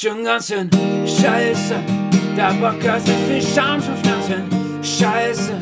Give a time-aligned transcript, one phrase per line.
[0.00, 0.70] Schon ganz schön
[1.04, 1.74] scheiße.
[2.36, 4.44] Der Podcast mit viel Charme schon Pflanzen.
[4.80, 5.54] Scheiße.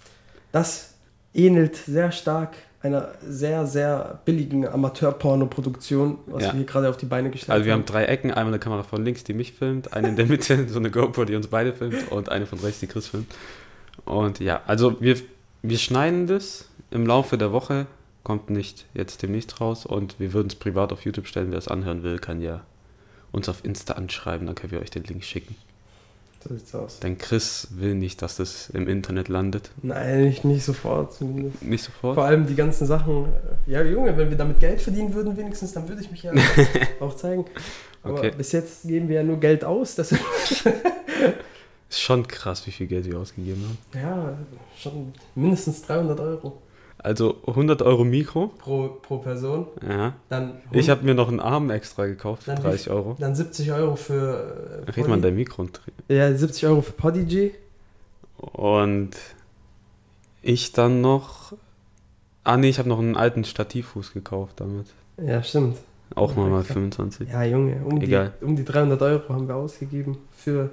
[0.52, 0.96] Das
[1.34, 6.50] ähnelt sehr stark einer sehr, sehr billigen Amateur-Porno-Produktion, was Ja.
[6.54, 8.84] wir hier gerade auf die Beine gestellt Also wir haben drei Ecken, einmal eine Kamera
[8.84, 11.74] von links, die mich filmt, eine in der Mitte, so eine GoPro, die uns beide
[11.74, 13.28] filmt und eine von rechts, die Chris filmt.
[14.10, 15.16] Und ja, also wir,
[15.62, 17.86] wir schneiden das im Laufe der Woche,
[18.24, 21.68] kommt nicht jetzt demnächst raus und wir würden es privat auf YouTube stellen, wer es
[21.68, 22.62] anhören will, kann ja
[23.32, 25.56] uns auf Insta anschreiben, dann können wir euch den Link schicken.
[26.48, 27.00] So sieht's aus.
[27.02, 29.72] Denn Chris will nicht, dass das im Internet landet.
[29.84, 31.62] Nein, nicht, nicht sofort zumindest.
[31.62, 32.16] Nicht sofort.
[32.16, 33.26] Vor allem die ganzen Sachen.
[33.68, 36.32] Ja, Junge, wenn wir damit Geld verdienen würden, wenigstens, dann würde ich mich ja
[37.02, 37.46] auch zeigen.
[38.04, 38.32] Aber Okay.
[38.38, 39.96] bis jetzt geben wir ja nur Geld aus.
[41.90, 44.00] Ist schon krass, wie viel Geld wir ausgegeben haben.
[44.02, 44.38] ja,
[44.78, 46.62] schon mindestens 300 Euro
[47.00, 48.48] Also 100 Euro Mikro.
[48.60, 49.66] pro, pro Person.
[49.88, 50.14] Ja.
[50.30, 53.16] Dann, Ich habe mir noch einen Arm extra gekauft für Dann wie 30 Euro.
[53.20, 54.84] dann 70 Euro für.
[54.88, 57.56] Äh, Red mal in dein Mikro und ja, 70 Euro für Podigy.
[58.38, 59.12] Und
[60.42, 61.54] ich dann noch.
[62.44, 64.88] Ah nee, ich habe noch einen alten Stativfuß gekauft damit.
[65.18, 65.78] Ja, stimmt.
[66.16, 66.74] Auch mal mal Okay.
[66.74, 67.30] 25.
[67.30, 68.34] Ja, Junge, um die, Egal.
[68.42, 70.72] um die 300 Euro haben wir ausgegeben, für,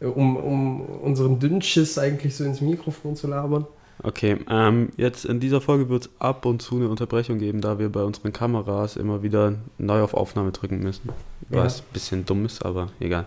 [0.00, 3.66] um, um unseren Dünnschiss eigentlich so ins Mikrofon zu labern.
[4.02, 7.78] Okay, ähm, jetzt in dieser Folge wird es ab und zu eine Unterbrechung geben, da
[7.78, 11.10] wir bei unseren Kameras immer wieder neu auf Aufnahme drücken müssen.
[11.50, 11.64] Ja.
[11.64, 13.26] Was ein bisschen dumm ist, aber egal.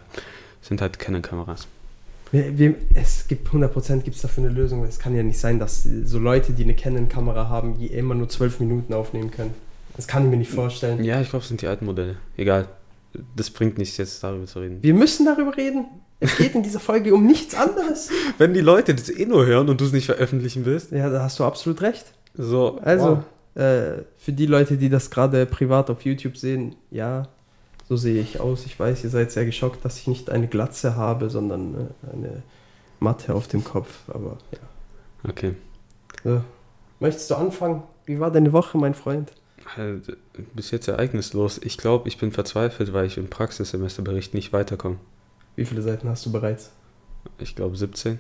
[0.62, 1.68] Sind halt keine Kameras.
[2.32, 4.82] Wir, wir, es gibt 100% gibt es dafür eine Lösung.
[4.82, 8.16] weil Es kann ja nicht sein, dass so Leute, die eine Canon-Kamera haben, die immer
[8.16, 9.54] nur 12 Minuten aufnehmen können.
[9.96, 11.04] Das kann ich mir nicht vorstellen.
[11.04, 12.16] Ja, ich glaube, es sind die alten Modelle.
[12.36, 12.68] Egal.
[13.36, 14.82] Das bringt nichts, jetzt darüber zu reden.
[14.82, 15.86] Wir müssen darüber reden.
[16.24, 18.10] Es geht in dieser Folge um nichts anderes.
[18.38, 21.24] Wenn die Leute das eh nur hören und du es nicht veröffentlichen willst, Ja, da
[21.24, 22.06] hast du absolut recht.
[22.34, 22.80] so.
[22.82, 23.24] Also,
[23.56, 23.62] wow.
[23.62, 27.28] äh, für die Leute, die das gerade privat auf YouTube sehen, ja,
[27.90, 28.66] so sehe ich aus.
[28.66, 32.44] Ich weiß, ihr seid sehr geschockt, dass ich nicht eine Glatze habe, sondern äh, eine
[33.00, 33.90] Matte auf dem Kopf.
[34.08, 35.30] Aber ja.
[35.30, 35.56] Okay.
[36.24, 36.42] So.
[37.00, 37.84] Möchtest du anfangen?
[38.06, 39.32] Wie war deine Woche, mein Freund?
[39.76, 40.18] Halt,
[40.54, 41.60] bis jetzt ereignislos.
[41.64, 44.98] Ich glaube, ich bin verzweifelt, weil ich im Praxissemesterbericht nicht weiterkomme.
[45.56, 46.72] Wie viele Seiten hast du bereits?
[47.40, 48.20] Ich glaube 17.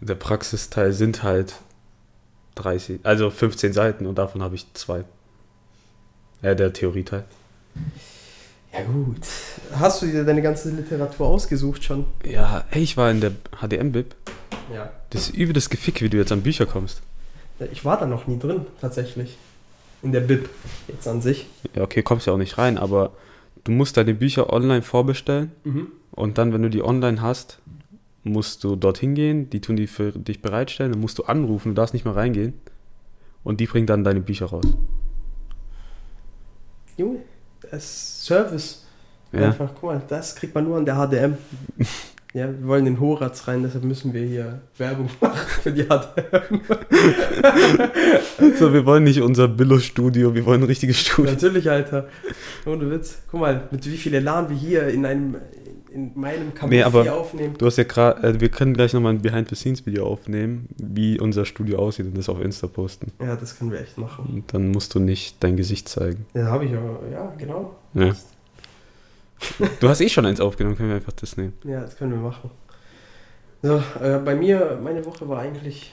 [0.00, 1.54] Der Praxisteil sind halt
[2.56, 5.04] 30, also 15 Seiten und davon habe ich zwei.
[6.42, 7.24] Ja, der Theorieteil.
[8.72, 9.20] Ja gut.
[9.74, 12.06] Hast du dir deine ganze Literatur ausgesucht schon?
[12.24, 14.14] Ja, ey, ich war in der HDM-Bib.
[14.74, 14.90] Ja.
[15.10, 17.02] Das ist übel das Gefick, wie du jetzt an Bücher kommst.
[17.70, 19.36] Ich war da noch nie drin, tatsächlich.
[20.02, 20.48] In der Bib,
[20.88, 21.46] jetzt an sich.
[21.76, 23.12] Ja, okay, kommst ja auch nicht rein, aber
[23.64, 25.52] du musst deine Bücher online vorbestellen
[26.10, 27.60] und dann, wenn du die online hast,
[28.24, 31.74] musst du dorthin gehen, die tun die für dich bereitstellen, dann musst du anrufen, du
[31.74, 32.54] darfst nicht mehr reingehen
[33.44, 34.64] und die bringen dann deine Bücher raus.
[36.96, 37.20] Junge,
[37.70, 38.86] das ist Service.
[39.32, 39.46] Ja.
[39.46, 41.36] Einfach, guck mal, das kriegt man nur an der HDM.
[42.34, 46.60] Ja, wir wollen in Horaz rein, deshalb müssen wir hier Werbung machen für die HDM.
[48.58, 51.30] So, wir wollen nicht unser Billo-Studio, wir wollen ein richtiges Studio.
[51.32, 52.08] Natürlich, Alter.
[52.66, 53.18] Ohne Witz.
[53.30, 55.36] Guck mal, mit wie viel Elan wir hier in einem,
[55.92, 57.54] in meinem Kabuff Nee, aber- hier aufnehmen.
[57.58, 61.78] Du hast ja gerade, äh, wir können gleich nochmal ein Behind-the-Scenes-Video aufnehmen, wie unser Studio
[61.78, 63.12] aussieht und das auf Insta posten.
[63.20, 64.26] Ja, das können wir echt machen.
[64.32, 66.26] Und dann musst du nicht dein Gesicht zeigen.
[66.34, 67.76] Ja, habe ich aber, ja, genau.
[67.94, 68.12] Ja.
[69.80, 71.54] Du hast eh schon eins aufgenommen, können wir einfach das nehmen.
[71.64, 72.50] Ja, das können wir machen.
[73.62, 75.92] So, äh, bei mir, meine Woche war eigentlich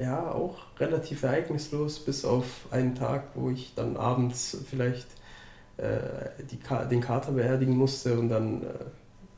[0.00, 5.06] ja, auch relativ ereignislos, bis auf einen Tag, wo ich dann abends vielleicht
[5.76, 8.66] äh, die Ka den Kater beerdigen musste und dann äh,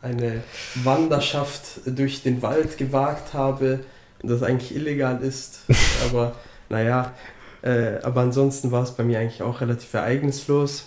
[0.02, 0.42] eine
[0.76, 3.80] Wanderschaft durch den Wald gewagt habe
[4.22, 5.62] und das eigentlich illegal ist.
[6.08, 6.36] aber
[6.68, 7.12] naja,
[7.62, 10.86] äh, aber ansonsten war es bei mir eigentlich auch relativ ereignislos.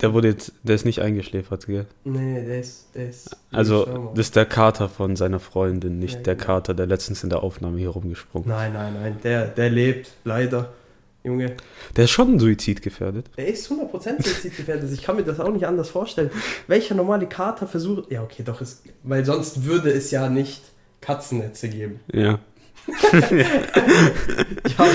[0.00, 1.86] Der wurde jetzt, der ist nicht eingeschläfert, gell?
[2.04, 2.88] Nee, der ist.
[2.94, 4.10] Der ist Also, Stürmer.
[4.14, 6.46] das ist der Kater von seiner Freundin, nicht Ja, der genau.
[6.46, 10.72] Kater, der letztens in der Aufnahme hier rumgesprungen Nein, nein, nein, der, der lebt, leider.
[11.24, 11.56] Junge,
[11.96, 13.26] Der ist schon suizidgefährdet.
[13.36, 14.92] der ist 100% suizidgefährdet.
[14.92, 16.30] Ich kann mir das auch nicht anders vorstellen.
[16.68, 18.12] Welcher normale Kater versucht.
[18.12, 20.62] Ja, okay, doch, ist, weil sonst würde es ja nicht
[21.00, 22.00] Katzennetze geben.
[22.12, 22.38] Ja.
[24.78, 24.86] Ja,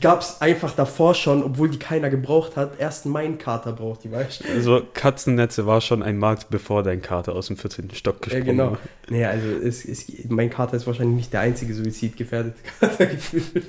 [0.00, 2.78] die gab es einfach davor schon, obwohl die keiner gebraucht hat.
[2.80, 4.48] Erst mein Kater braucht die, weißt du?
[4.48, 7.90] Also, Katzennetze war schon ein Markt, bevor dein Kater aus dem 14.
[7.92, 8.70] Stock Ja, gesprungen genau.
[8.72, 8.78] war.
[9.10, 13.66] Nee, also es, es, mein Kater ist wahrscheinlich nicht der einzige suizidgefährdete Kater gefühlt.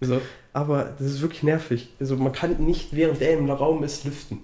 [0.00, 0.20] So,
[0.52, 1.88] aber das ist wirklich nervig.
[1.98, 4.38] Also man kann nicht, während er im Raum ist, lüften.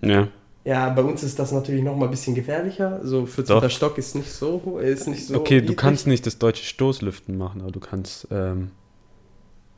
[0.00, 0.28] Ja.
[0.64, 3.00] Ja, bei uns ist das natürlich noch mal ein bisschen gefährlicher.
[3.04, 3.60] So 14.
[3.60, 3.70] Doch.
[3.70, 7.38] Stock ist nicht so hoch, ist nicht so Okay, du kannst nicht das deutsche Stoßlüften
[7.38, 8.72] machen, aber du kannst ähm,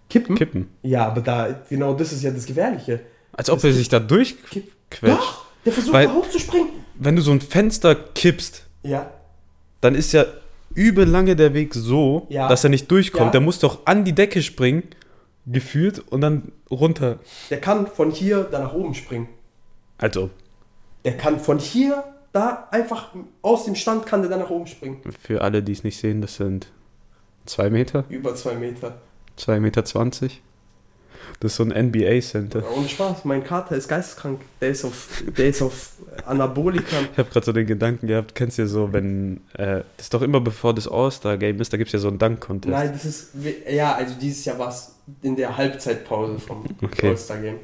[0.09, 0.37] kippen.
[0.37, 0.69] kippen.
[0.83, 3.01] Ja, aber da genau das ist ja das Gefährliche.
[3.33, 4.69] Als ob Das er sich da durchquetscht.
[5.03, 6.69] Doch, der versucht Weil- da hochzuspringen.
[7.01, 9.11] Wenn du so ein Fenster kippst, Ja,
[9.81, 10.25] dann ist ja
[10.75, 12.49] übel lange der Weg so, Ja.
[12.49, 13.27] dass er nicht durchkommt.
[13.27, 13.31] Ja.
[13.33, 14.85] Der muss doch an die Decke springen,
[15.47, 17.19] gefühlt, und dann runter.
[17.51, 19.29] der kann von hier da nach oben springen.
[19.99, 20.31] Also,
[21.05, 22.03] Der kann von hier
[22.33, 25.01] da einfach aus dem Stand kann der da nach oben springen.
[25.21, 26.69] für alle, die es nicht sehen, das sind
[27.47, 29.01] zwei Meter, Über zwei Meter.
[29.39, 30.43] Zwei Meter zwanzig.
[31.41, 32.65] Das ist so ein NBA-Center.
[32.77, 34.41] Ohne Spaß, mein Kater ist geisteskrank.
[34.61, 35.91] Der ist auf, der ist auf
[36.27, 37.07] Anabolikern.
[37.13, 40.15] Ich habe gerade so den Gedanken gehabt, kennst du ja so, wenn, äh, das ist
[40.15, 42.73] doch immer bevor das All-Star-Game ist, da gibt es ja so einen Dunk-Contest.
[42.73, 43.31] Nein, das ist,
[43.71, 47.11] ja, also dieses Jahr war es in der Halbzeitpause vom Okay.
[47.11, 47.59] All-Star-Game.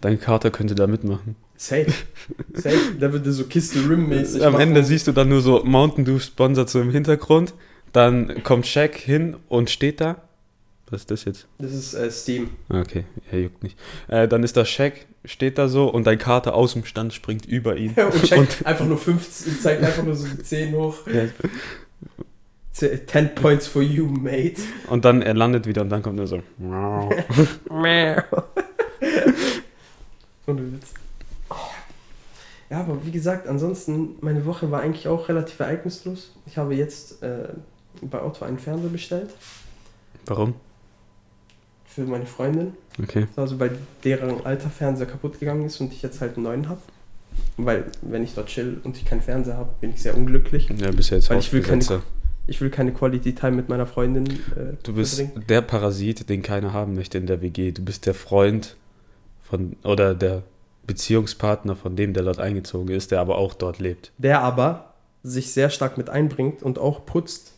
[0.00, 1.34] Dein Kater könnte da mitmachen.
[1.56, 1.86] Safe.
[2.52, 2.78] Safe.
[3.00, 4.44] Da wird so Kiste Rim-mäßig.
[4.44, 4.68] Am machen.
[4.68, 7.54] Ende siehst du dann nur so Mountain Dew sponsert so im Hintergrund.
[7.92, 10.16] Dann kommt Shaq hin und steht da.
[10.90, 11.46] Was ist das jetzt?
[11.58, 12.50] Das ist äh, Steam.
[12.68, 13.78] Okay, er juckt nicht.
[14.08, 17.46] Äh, dann ist da Shaq, steht da so und dein Kater aus dem Stand springt
[17.46, 17.94] über ihn.
[17.96, 20.98] Und checkt einfach nur 15, zeigt einfach nur so die 10 hoch.
[21.06, 21.24] Ja.
[22.72, 24.60] 10 Points for you, mate.
[24.90, 26.42] Und dann er landet wieder und dann kommt er so.
[30.46, 30.92] Ohne Witz.
[32.68, 36.32] Ja, aber wie gesagt, ansonsten, meine Woche war eigentlich auch relativ ereignislos.
[36.46, 37.48] Ich habe jetzt äh,
[38.02, 39.30] bei Otto einen Fernseher bestellt
[40.26, 40.54] Warum?
[41.94, 42.74] Für meine Freundin.
[43.02, 43.26] Okay.
[43.36, 46.80] Also weil deren alter Fernseher kaputt gegangen ist und ich jetzt halt einen neuen habe.
[47.56, 50.68] Weil, wenn ich dort chill und ich keinen Fernseher habe, bin ich sehr unglücklich.
[50.76, 52.02] Ja, bist ja jetzt Weil ich will keine-.
[52.46, 55.46] Ich will keine Quality Time mit meiner Freundin äh, Du bist verbringen.
[55.48, 57.72] der Parasit, den keiner haben möchte in der WG.
[57.72, 58.76] Du bist der Freund
[59.42, 60.42] von oder der
[60.86, 64.12] Beziehungspartner von dem, der dort eingezogen ist, der aber auch dort lebt.
[64.18, 64.92] Der aber
[65.22, 67.52] sich sehr stark mit einbringt und auch putzt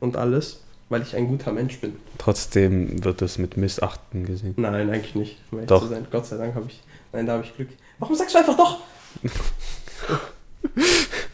[0.00, 1.96] und alles, weil ich ein guter Mensch bin.
[2.18, 4.52] Trotzdem wird es mit Missachten gesehen.
[4.58, 5.38] Nein, eigentlich nicht.
[5.50, 5.80] Um Doch.
[5.82, 6.06] Zu sein.
[6.10, 6.82] Gott sei Dank habe ich.
[7.12, 7.68] Nein, da habe ich Glück.
[7.98, 8.80] Warum sagst du einfach doch?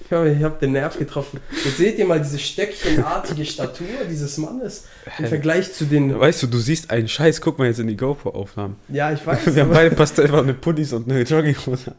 [0.04, 1.40] ich habe hab den Nerv getroffen.
[1.64, 4.84] Jetzt seht ihr mal diese stöckchenartige Statur dieses Mannes
[5.18, 6.18] im Vergleich zu den.
[6.18, 8.76] Weißt du, du siehst einen Scheiß, guck mal jetzt in die GoPro-Aufnahmen.
[8.88, 9.54] Ja, ich weiß.
[9.54, 11.94] Wir haben beide pastellfarbene Pullis und eine Jogginghose.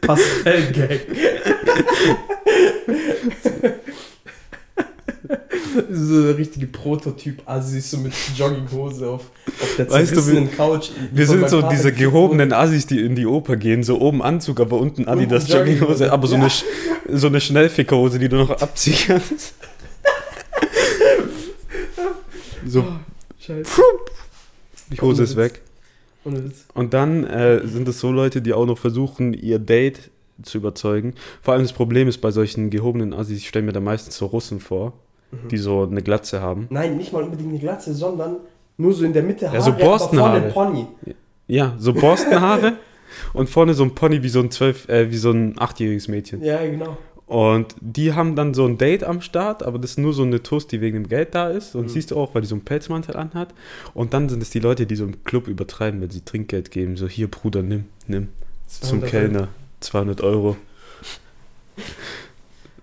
[0.00, 1.00] Pastellgang.
[5.90, 10.90] so der richtige Prototyp Assis so mit Jogginghose auf, auf der Weißt du, zerrissenen Couch.
[11.12, 14.60] Wir sind so Vater diese gehobenen Assis, die in die Oper gehen, so oben Anzug,
[14.60, 16.06] aber unten Adidas Jogginghose.
[16.06, 16.42] Jogginghose, aber so, Ja.
[16.42, 19.54] eine, so eine Schnellfickerhose, die du noch abziehen kannst.
[22.66, 22.84] so.
[23.38, 23.80] Scheiße.
[24.90, 25.62] die Hose ist weg.
[26.74, 30.10] Und dann äh, sind es so Leute, die auch noch versuchen, ihr Date
[30.42, 31.14] zu überzeugen.
[31.40, 34.26] Vor allem das Problem ist bei solchen gehobenen Assis, ich stelle mir da meistens so
[34.26, 34.92] Russen vor,
[35.30, 35.48] Mhm.
[35.48, 36.66] die so eine Glatze haben.
[36.70, 38.36] Nein, nicht mal unbedingt eine Glatze, sondern
[38.76, 40.40] nur so in der Mitte Ja, so aber vorne Borstenhaare.
[40.52, 40.86] Pony.
[41.48, 42.74] Ja, so Borstenhaare
[43.32, 46.42] und vorne so ein Pony wie so ein zwölf, äh, wie so ein achtjähriges Mädchen.
[46.42, 46.96] Ja, genau.
[47.26, 50.44] Und die haben dann so ein Date am Start, aber das ist nur so eine
[50.44, 51.74] Toast, die wegen dem Geld da ist.
[51.74, 51.88] Und Mhm.
[51.88, 53.52] siehst du auch, weil die so einen Pelzmantel anhat.
[53.94, 56.96] Und dann sind es die Leute, die so im Club übertreiben, wenn sie Trinkgeld geben.
[56.96, 58.28] So, hier Bruder, nimm, nimm.
[58.68, 59.48] Zum 200 Kellner.
[59.80, 60.56] 200 Euro.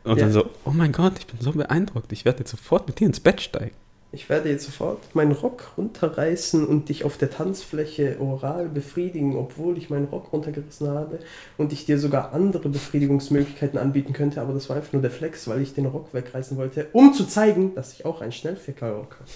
[0.03, 0.23] Und Ja.
[0.25, 2.11] dann so, oh mein Gott, ich bin so beeindruckt.
[2.11, 3.75] Ich werde jetzt sofort mit dir ins Bett steigen.
[4.11, 9.75] Ich werde jetzt sofort meinen Rock runterreißen und dich auf der Tanzfläche oral befriedigen, obwohl
[9.75, 11.17] ich meinen Rock runtergerissen habe
[11.57, 15.47] und ich dir sogar andere Befriedigungsmöglichkeiten anbieten könnte, aber das war einfach nur der Flex,
[15.47, 19.31] weil ich den Rock wegreißen wollte, um zu zeigen, dass ich auch ein Schnellficker-Rock habe.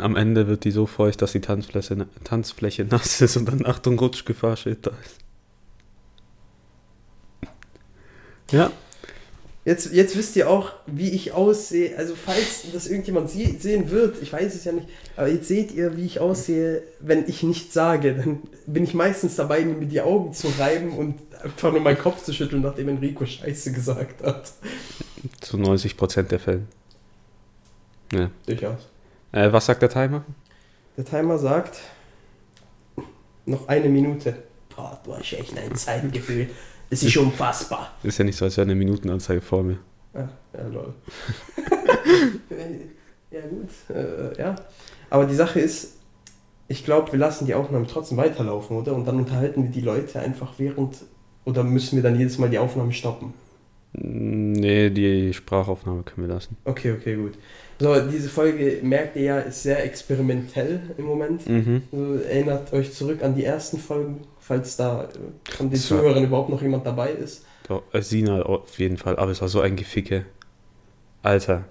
[0.00, 4.00] Am Ende wird die so feucht, dass die Tanzfläche, Tanzfläche nass ist und dann Achtung,
[4.00, 5.20] Rutschgefahr steht da ist.
[8.50, 8.72] Ja,
[9.68, 11.94] Jetzt, jetzt wisst ihr auch, wie ich aussehe.
[11.98, 15.72] Also falls das irgendjemand sie sehen wird, ich weiß es ja nicht, aber jetzt seht
[15.72, 18.14] ihr, wie ich aussehe, wenn ich nichts sage.
[18.14, 22.22] Dann bin ich meistens dabei, mir die Augen zu reiben und einfach nur meinen Kopf
[22.22, 24.50] zu schütteln, nachdem Enrico Scheiße gesagt hat.
[25.42, 26.62] zu 90% der Fälle.
[28.14, 28.30] Ja.
[28.46, 28.88] Durchaus.
[29.32, 30.24] Äh, was sagt der Timer?
[30.96, 31.78] Der Timer sagt,
[33.44, 34.34] noch eine Minute.
[34.74, 36.48] Boah, du hast echt ein Zeitgefühl.
[36.90, 37.92] Es ist unfassbar.
[38.02, 39.78] Ist ja nicht so, als wäre eine Minutenanzeige vor mir.
[40.14, 40.94] Ja, ja, lol.
[43.30, 43.96] ja, gut.
[43.96, 44.56] Äh, ja.
[45.10, 45.98] Aber die Sache ist,
[46.68, 48.94] ich glaube, wir lassen die Aufnahme trotzdem weiterlaufen, oder?
[48.94, 50.96] Und dann unterhalten wir die Leute einfach während.
[51.44, 53.32] Oder müssen wir dann jedes Mal die Aufnahme stoppen?
[53.92, 56.56] Nee, die Sprachaufnahme können wir lassen.
[56.64, 57.38] Okay, okay, gut.
[57.80, 61.48] So, diese Folge, merkt ihr ja, ist sehr experimentell im Moment.
[61.48, 61.82] Mhm.
[61.90, 66.48] Also, erinnert euch zurück an die ersten Folgen, falls da äh, von den Zuhörern überhaupt
[66.48, 67.44] noch jemand dabei ist.
[67.68, 70.24] Doch, äh, Sina auf jeden Fall, aber es war so ein Geficke.
[71.22, 71.64] Alter,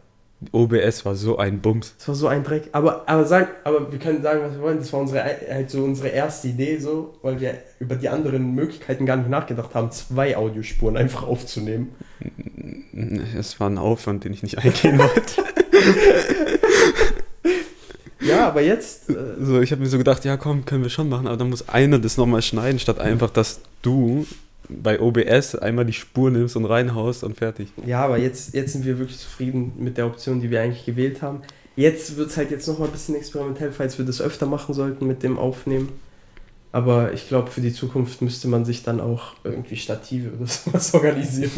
[0.52, 1.96] OBS war so ein Bums.
[1.98, 2.70] Das war so ein Dreck.
[2.74, 4.78] Aber, aber, sagen, aber wir können sagen, was wir wollen.
[4.78, 9.08] Das war unsere, halt so unsere erste Idee, so, weil wir über die anderen Möglichkeiten
[9.08, 11.96] gar nicht nachgedacht haben, zwei Audiospuren einfach aufzunehmen.
[13.38, 15.44] Es war ein Aufwand, den ich nicht eingehen wollte.
[18.20, 19.10] Ja, aber jetzt.
[19.10, 21.50] Äh, So, ich habe mir so gedacht, ja komm, können wir schon machen, aber dann
[21.50, 24.26] muss einer das nochmal schneiden, statt einfach, dass du
[24.70, 27.70] bei OBS einmal die Spur nimmst und reinhaust und fertig.
[27.86, 31.22] ja, aber jetzt, jetzt sind wir wirklich zufrieden mit der Option, die wir eigentlich gewählt
[31.22, 31.42] haben.
[31.78, 35.06] Jetzt wird es halt jetzt nochmal ein bisschen experimentell, falls wir das öfter machen sollten
[35.08, 35.90] mit dem Aufnehmen.
[36.74, 40.94] Aber ich glaube, für die Zukunft müsste man sich dann auch irgendwie Stative oder sowas
[40.94, 41.52] organisieren.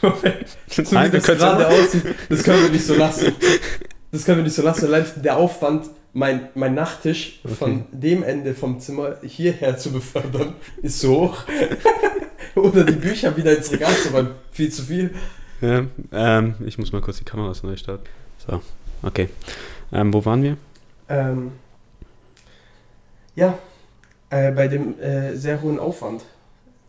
[0.00, 3.32] so wie Nein, wir das gerade aussieht, das können wir nicht so lassen.
[4.12, 4.86] Das können wir nicht so lassen.
[4.86, 11.00] Allein der Aufwand, mein, mein Nachttisch von dem Ende vom Zimmer hierher zu befördern, ist
[11.00, 11.44] so hoch.
[12.56, 14.30] oder die Bücher wieder ins Regal zu räumen.
[14.50, 15.14] Viel zu viel.
[15.60, 18.04] Ja, ähm, ich muss mal kurz die Kameras neu starten.
[18.46, 18.60] So,
[19.02, 19.28] okay.
[19.92, 20.56] Ähm, wo waren wir?
[21.08, 21.52] Ähm,
[23.36, 23.58] ja,
[24.30, 26.22] äh, bei dem äh, sehr hohen Aufwand,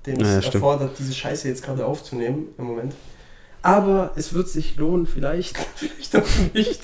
[0.05, 0.55] den Ja, ja, es stimmt.
[0.55, 2.93] erfordert, diese Scheiße jetzt gerade aufzunehmen im Moment.
[3.61, 6.81] Aber es wird sich lohnen, vielleicht, vielleicht auch nicht.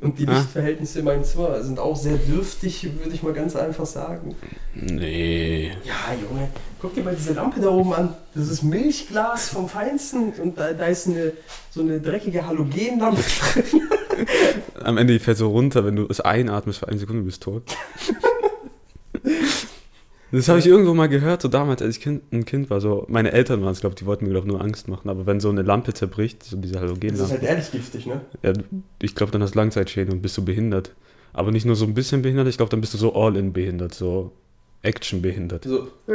[0.00, 0.38] Und die Ah.
[0.38, 4.34] Lichtverhältnisse in meinem Zimmer sind auch sehr dürftig, würde ich mal ganz einfach sagen.
[4.74, 5.68] Nee.
[5.84, 6.48] Ja, Junge,
[6.80, 8.12] guck dir mal diese Lampe da oben an.
[8.34, 11.32] Das ist Milchglas vom Feinsten und da, da ist eine,
[11.70, 13.22] so eine dreckige Halogenlampe
[13.52, 13.88] drin.
[14.82, 17.76] Am Ende fällt so runter, wenn du es einatmest für eine Sekunde bist du tot.
[20.36, 22.80] Das habe ich irgendwo mal gehört, so damals, als ich kind, ein Kind war.
[22.80, 25.08] So, meine Eltern waren es, glaube ich, die wollten mir glaub, nur Angst machen.
[25.08, 28.20] Aber wenn so eine Lampe zerbricht, so diese Das ist Halogenlampe, halt ehrlich giftig, ne?
[28.42, 28.52] ja,
[29.00, 30.92] ich glaube, dann hast du Langzeitschäden und bist du behindert.
[31.32, 33.94] Aber nicht nur so ein bisschen behindert, ich glaube, dann bist du so all-in behindert,
[33.94, 34.32] so
[34.84, 35.64] Action behindert.
[35.64, 35.88] So.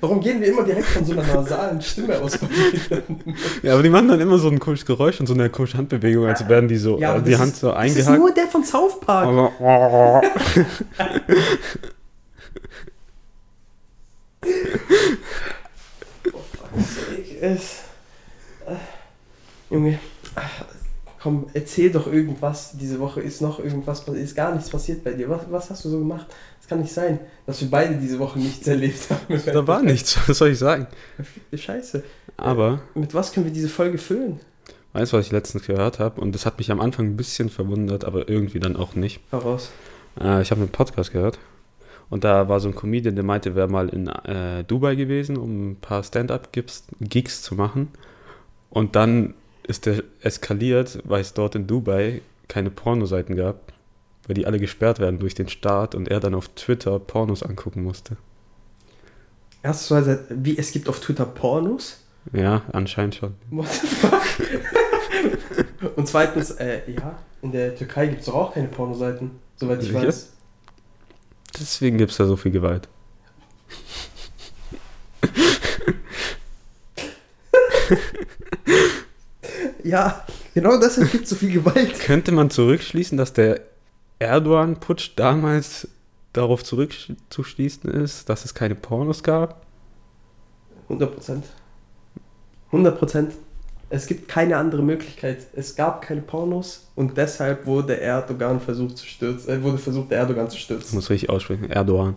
[0.00, 2.38] Warum gehen wir immer direkt von so einer nasalen Stimme aus?
[3.62, 6.26] Ja, aber die machen dann immer so ein komisches Geräusch und so eine komische Handbewegung,
[6.26, 8.18] als werden die so, Ja, äh, die das Hand ist- so Das ist eingehakt.
[8.18, 9.26] nur der von South Park.
[9.26, 9.52] Aber,
[16.32, 17.80] Oh, fuck's sake, es-
[18.66, 18.74] äh,
[19.70, 19.98] Junge,
[21.22, 22.76] komm, erzähl doch irgendwas.
[22.78, 24.06] Diese Woche ist noch irgendwas.
[24.08, 25.28] Ist gar nichts passiert bei dir.
[25.28, 26.26] Was, was hast du so gemacht?
[26.60, 29.40] Es kann nicht sein, dass wir beide diese Woche nichts erlebt haben.
[29.46, 30.86] da war nichts, was soll ich sagen?
[31.52, 32.02] Scheiße.
[32.36, 34.40] Aber, Mit was können wir diese Folge füllen?
[34.92, 36.20] weißt du, was ich letztens gehört habe?
[36.20, 39.20] Und das hat mich am Anfang ein bisschen verwundert, aber irgendwie dann auch nicht.
[39.30, 39.70] Heraus.
[40.20, 41.38] Äh, ich habe einen Podcast gehört.
[42.08, 45.36] Und da war so ein Comedian, der meinte, er wäre mal in äh, Dubai gewesen,
[45.36, 47.88] um ein paar Stand-up-Gigs zu machen.
[48.68, 49.34] Und dann
[49.70, 53.72] ist der eskaliert, weil es dort in Dubai keine Pornoseiten gab,
[54.26, 57.84] weil die alle gesperrt werden durch den Staat und er dann auf Twitter Pornos angucken
[57.84, 58.16] musste.
[59.62, 62.04] Erstens, wie es gibt auf Twitter Pornos.
[62.32, 63.34] Ja, anscheinend schon.
[63.50, 64.22] What the fuck?
[65.96, 69.88] Und zweitens, äh, ja, in der Türkei gibt es doch auch keine Pornoseiten, soweit ich
[69.88, 70.06] Sicher?
[70.06, 70.32] weiß.
[71.58, 72.88] Deswegen gibt es da so viel Gewalt.
[79.84, 81.98] Ja, genau deshalb gibt es so viel Gewalt.
[82.00, 83.60] Könnte man zurückschließen, dass der
[84.18, 85.88] Erdogan-Putsch damals
[86.32, 89.64] darauf zurückzuschließen ist, dass es keine Pornos gab?
[90.84, 91.44] 100 Prozent.
[92.66, 93.32] 100 Prozent.
[93.92, 95.46] Es gibt keine andere Möglichkeit.
[95.54, 99.50] Es gab keine Pornos und deshalb wurde Erdogan versucht zu stürzen.
[99.50, 100.94] Äh, wurde versucht, Erdogan zu Ich stürzen.
[100.96, 101.70] muss richtig aussprechen.
[101.70, 102.14] Erdogan.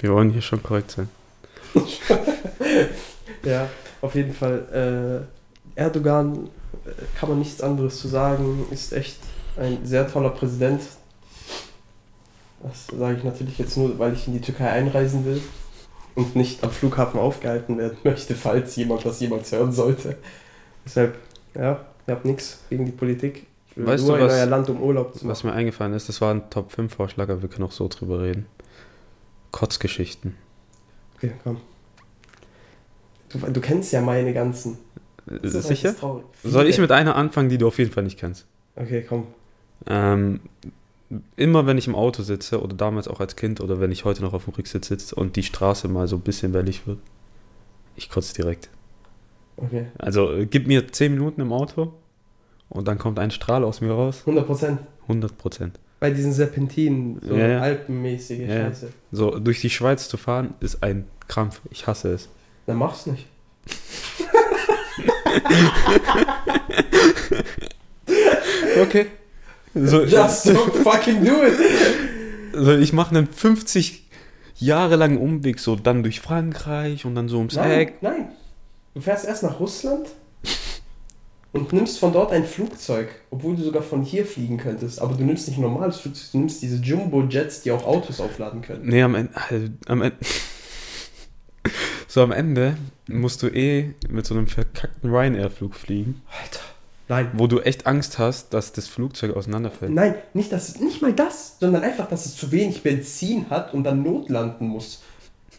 [0.00, 1.08] Wir wollen hier schon korrekt sein.
[3.44, 3.68] Ja,
[4.00, 5.26] auf jeden Fall.
[5.76, 6.48] Äh, Erdogan
[6.86, 8.66] äh, kann man nichts anderes zu sagen.
[8.70, 9.18] Ist echt
[9.56, 10.80] ein sehr toller Präsident.
[12.62, 15.42] Das sage ich natürlich jetzt nur, weil ich in die Türkei einreisen will
[16.14, 20.16] und nicht am Flughafen aufgehalten werden möchte, falls jemand das jemals hören sollte.
[20.84, 21.16] Deshalb,
[21.54, 23.46] ja, ihr habt nichts gegen die Politik.
[23.70, 25.52] Ich will Weißt nur du, in was- euer Land, um Urlaub zu Was machen.
[25.52, 28.22] mir eingefallen ist, das war ein Top 5 Vorschlag, aber wir können auch so drüber
[28.22, 28.46] reden.
[29.50, 30.36] Kotzgeschichten.
[31.16, 31.60] Okay, komm.
[33.34, 34.78] Du, du kennst ja meine ganzen.
[35.26, 35.94] Ist Das es ist sicher?
[36.42, 38.46] Soll ich mit einer anfangen, die du auf jeden Fall nicht kennst?
[38.76, 39.26] Okay, komm.
[39.86, 40.40] Ähm,
[41.36, 44.22] immer wenn ich im Auto sitze oder damals auch als Kind oder wenn ich heute
[44.22, 46.98] noch auf dem Rücksitz sitze und die Straße mal so ein bisschen wellig wird,
[47.96, 48.70] ich kotze direkt.
[49.56, 49.86] Okay.
[49.98, 51.92] Also gib mir 10 Minuten im Auto
[52.68, 54.20] und dann kommt ein Strahl aus mir raus.
[54.20, 54.80] 100 Prozent.
[55.02, 55.78] 100 Prozent.
[56.00, 57.60] Bei diesen Serpentinen, so Ja, ja.
[57.60, 58.66] alpenmäßige ja.
[58.66, 58.88] Scheiße.
[59.12, 61.60] So durch die Schweiz zu fahren ist ein Krampf.
[61.70, 62.28] Ich hasse es.
[62.66, 63.26] Dann mach's nicht.
[68.80, 69.06] Okay.
[69.74, 71.58] So, Just don't fucking do it!
[72.54, 74.04] also ich mache einen 50
[74.56, 77.94] Jahre langen Umweg, so dann durch Frankreich und dann so ums Nein, Eck.
[78.00, 78.28] nein.
[78.94, 80.06] Du fährst erst nach Russland
[81.52, 85.00] und nimmst von dort ein Flugzeug, obwohl du sogar von hier fliegen könntest.
[85.00, 88.62] Aber du nimmst nicht ein normales Flugzeug, du nimmst diese Jumbo-Jets, die auch Autos aufladen
[88.62, 88.86] können.
[88.86, 89.32] Nee, am Ende.
[89.34, 90.16] Also, am Ende
[92.06, 92.76] so am Ende
[93.08, 96.60] musst du eh mit so einem verkackten Ryanair-Flug fliegen, Alter.
[97.06, 97.30] Nein.
[97.34, 99.92] wo du echt Angst hast, dass das Flugzeug auseinanderfällt.
[99.92, 103.84] Nein, nicht, dass, nicht mal das, sondern einfach, dass es zu wenig Benzin hat und
[103.84, 105.02] dann notlanden muss.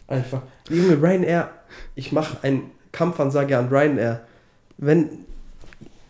[0.08, 0.42] Einfach.
[0.68, 1.50] Junge, Ryanair,
[1.94, 2.62] ich mache eine
[2.92, 4.22] Kampfansage an Ryanair.
[4.78, 5.24] Wenn,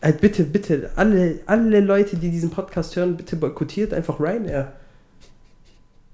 [0.00, 4.72] äh, bitte, bitte, alle, alle Leute, die diesen Podcast hören, bitte boykottiert einfach Ryanair.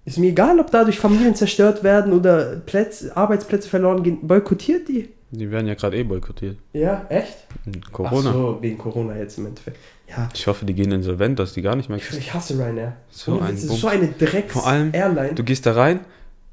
[0.05, 4.27] Ist mir egal, ob dadurch Familien zerstört werden oder Plätze, Arbeitsplätze verloren gehen.
[4.27, 5.09] Boykottiert die.
[5.31, 6.59] Die werden ja gerade eh boykottiert.
[6.75, 7.47] Ja, echt?
[7.91, 8.31] Corona.
[8.31, 9.79] Ach so, wegen Corona jetzt im Endeffekt.
[10.09, 12.29] Ja, Ich hoffe, die gehen insolvent, dass die gar nicht mehr ich, existieren.
[12.29, 12.97] ich hasse Ryanair.
[13.11, 13.75] So ein das Bums.
[13.75, 15.35] ist so eine Drecks Vor allem, Airline.
[15.35, 16.01] Du gehst da rein,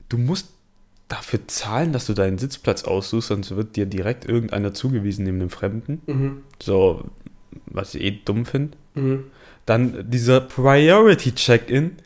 [0.08, 0.48] du musst
[1.10, 5.50] dafür zahlen, dass du deinen Sitzplatz aussuchst, sonst wird dir direkt irgendeiner zugewiesen neben dem
[5.50, 6.02] Fremden.
[6.06, 6.44] Mhm.
[6.62, 7.04] So,
[7.66, 8.78] was ich eh dumm finde.
[8.94, 9.26] Mhm.
[9.66, 11.98] Dann dieser Priority Check-In,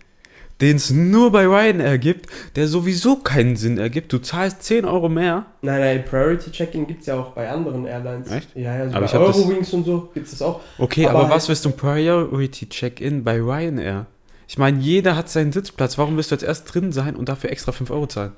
[0.64, 4.12] den es nur bei Ryanair gibt, der sowieso keinen Sinn ergibt.
[4.14, 5.46] Du zahlst 10 Euro mehr.
[5.62, 8.32] Nein, nein, Priority Check-In gibt es ja auch bei anderen Airlines.
[8.32, 8.56] Echt?
[8.56, 10.62] Ja, ja, so Aber bei das- Eurowings und so gibt es das auch.
[10.80, 14.08] Okay, Aber aber, halt- was willst du Priority Check-In bei Ryanair?
[14.48, 15.98] Ich meine, jeder hat seinen Sitzplatz.
[15.98, 18.32] Warum willst du jetzt erst drin sein und dafür extra 5 Euro zahlen?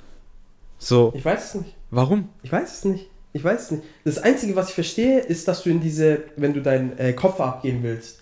[0.77, 1.75] So, Ich weiß es nicht.
[1.91, 2.29] warum?
[2.43, 3.09] Ich weiß es nicht.
[3.33, 3.83] Ich weiß es nicht.
[4.05, 7.45] Das Einzige, was ich verstehe, ist, dass du in diese, wenn du deinen äh, Koffer
[7.45, 8.21] abgeben willst,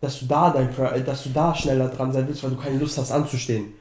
[0.00, 2.78] dass du da dein, äh, dass du da schneller dran sein willst, weil du keine
[2.78, 3.72] Lust hast anzustehen.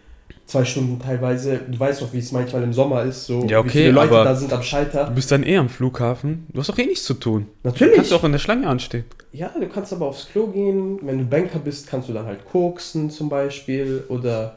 [0.47, 1.60] Zwei Stunden teilweise.
[1.67, 4.13] Du weißt doch, wie es manchmal im Sommer ist, so Ja, wie okay, viele Leute
[4.13, 5.10] aber- da sind am Du Schalter.
[5.10, 6.45] bist dann eh am Flughafen.
[6.54, 7.47] Du hast doch eh nichts zu tun.
[7.63, 7.95] Du Natürlich.
[7.95, 9.06] kannst auch in der Schlange anstehen.
[9.32, 10.99] Ja, du kannst aber aufs Klo gehen.
[11.01, 14.56] Wenn du Banker bist, kannst du dann halt koksen zum Beispiel oder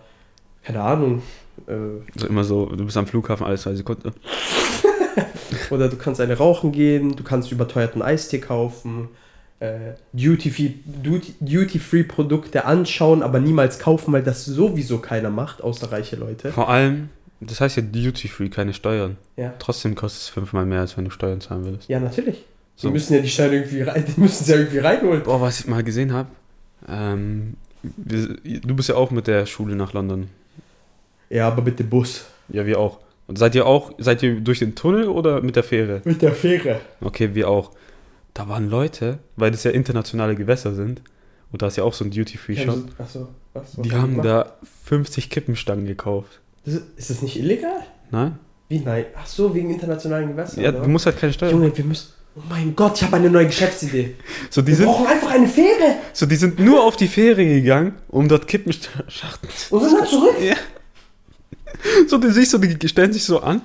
[0.62, 1.23] keine Ahnung.
[1.66, 1.73] Äh,
[2.14, 4.12] Also immer so, du bist am Flughafen alle zwei Sekunden.
[5.71, 9.09] oder du kannst eine rauchen gehen, du kannst überteuerten Eistee kaufen,
[9.61, 10.71] äh, Duty-Free
[11.03, 16.53] Duty, Duty Produkte anschauen, aber niemals kaufen, weil das sowieso keiner macht, außer reiche Leute.
[16.53, 17.09] Vor allem,
[17.40, 19.16] das heißt ja Duty Free, keine Steuern.
[19.37, 21.88] Ja, Trotzdem kostet es fünfmal mehr, als wenn du Steuern zahlen würdest.
[21.88, 22.44] ja natürlich.
[22.77, 22.90] Die So.
[22.90, 25.23] müssen ja die Steuern irgendwie rein, die müssen sie ja irgendwie reinholen.
[25.25, 26.29] Boah, was ich mal gesehen habe,
[26.88, 30.29] ähm, du bist ja auch mit der Schule nach London.
[31.31, 32.27] Ja, aber bitte Bus.
[32.49, 32.99] Ja, wir auch.
[33.27, 36.01] Und seid ihr auch, seid ihr durch den Tunnel oder mit der Fähre?
[36.05, 36.81] Mit der Fähre.
[37.01, 37.73] Okay, wir auch.
[38.34, 41.02] Da waren Leute, weil das ja internationale Gewässer sind,
[41.50, 43.76] und da ist ja auch so ein Duty-Free-Shop, Achso, was?
[43.78, 44.26] was die haben gemacht?
[44.26, 44.52] da
[44.84, 46.40] 50 Kippenstangen gekauft.
[46.64, 47.80] Das ist, ist das nicht illegal?
[48.10, 48.38] Nein?
[48.68, 49.06] Wie nein?
[49.16, 50.62] Ach so, wegen internationalen Gewässern.
[50.62, 50.80] Ja, oder?
[50.80, 51.52] du musst halt keine Steuern.
[51.52, 52.12] Junge, wir müssen.
[52.36, 54.14] Oh mein Gott, ich habe eine neue Geschäftsidee.
[54.50, 57.44] So, die Wir sind, brauchen einfach eine Fähre so, die sind nur auf die Fähre
[57.44, 60.36] gegangen, um dort Kippenschachten und sind dann zurück.
[60.42, 60.54] Ja.
[62.06, 63.62] So, die sich so, die stellen sich so an.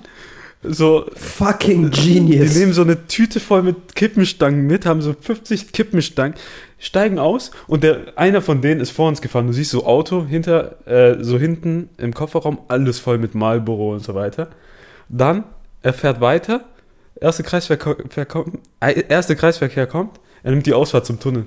[0.63, 2.55] So, Fucking die genius.
[2.55, 6.35] nehmen so eine Tüte voll mit Kippenstangen mit, haben so 50 Kippenstangen,
[6.79, 9.47] steigen aus und der einer von denen ist vor uns gefahren.
[9.47, 14.03] Du siehst so Auto hinter, äh, so hinten im Kofferraum, alles voll mit Marlboro und
[14.03, 14.49] so weiter.
[15.09, 15.43] Dann,
[15.81, 16.61] er fährt weiter,
[17.19, 21.45] erste Kreisverkehr kommt, äh, erste Kreisverkehr kommt, er nimmt die Ausfahrt zum Tunnel.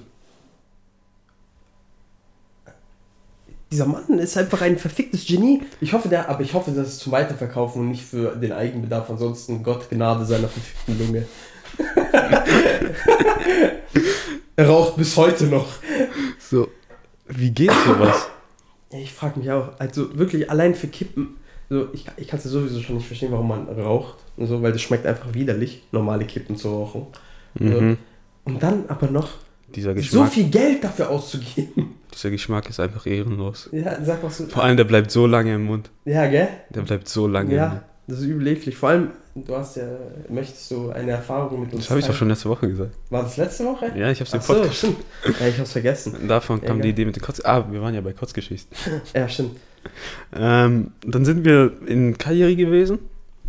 [3.70, 5.62] Dieser Mann ist einfach ein verficktes Genie.
[5.80, 9.10] Ich hoffe, der, aber ich hoffe, das ist zum Weiterverkaufen und nicht für den Eigenbedarf.
[9.10, 11.26] Ansonsten Gott Gnade seiner verfickten Lunge.
[14.56, 15.66] er raucht bis heute noch.
[16.38, 16.68] So.
[17.26, 18.28] Wie geht sowas?
[18.92, 21.36] Ja, Ich frage mich auch, also wirklich allein für Kippen,
[21.68, 24.62] so, ich, ich kann es ja sowieso schon nicht verstehen, warum man raucht und so,
[24.62, 27.06] weil das schmeckt einfach widerlich, normale Kippen zu rauchen.
[27.54, 27.98] Mhm.
[28.44, 29.30] Und dann aber noch
[29.76, 31.94] Dieser so Geschmack, viel Geld dafür auszugeben.
[32.14, 33.68] dieser Geschmack ist einfach ehrenlos.
[33.72, 34.46] Ja, sag was du.
[34.46, 35.90] Vor allem, der bleibt so lange im Mund.
[36.06, 36.48] Ja, gell?
[36.70, 37.72] Der bleibt so lange im Mund.
[37.74, 38.76] Ja, das ist übel eklig.
[38.76, 39.84] Vor allem, du hast ja,
[40.30, 42.92] möchtest du eine Erfahrung mit uns Das habe ich doch schon letzte Woche gesagt.
[43.10, 43.92] War das letzte Woche?
[43.94, 44.76] Ja, ich habe es im Ach so, Podcast.
[44.78, 44.96] stimmt.
[45.40, 46.26] Ja, ich hab's vergessen.
[46.26, 46.90] Davon kam Ja, die geil.
[46.92, 47.40] Idee mit den Kotz.
[47.44, 48.74] Ah, wir waren ja bei Kotzgeschichten.
[49.14, 49.58] Ja, stimmt.
[50.34, 52.98] Ähm, dann sind wir in Cagliari gewesen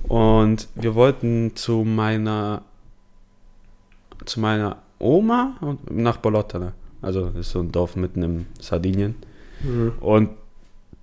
[0.09, 2.63] und wir wollten zu meiner
[4.25, 6.59] zu meiner Oma und nach Bolotta.
[6.59, 6.73] Ne?
[7.01, 9.15] Also das ist so ein Dorf mitten im Sardinien.
[9.61, 9.93] Mhm.
[9.99, 10.29] Und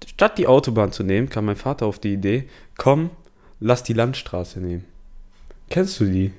[0.07, 3.11] statt die Autobahn zu nehmen, kam mein Vater auf die Idee, komm,
[3.61, 4.85] lass die Landstraße nehmen.
[5.71, 6.33] Kennst du die?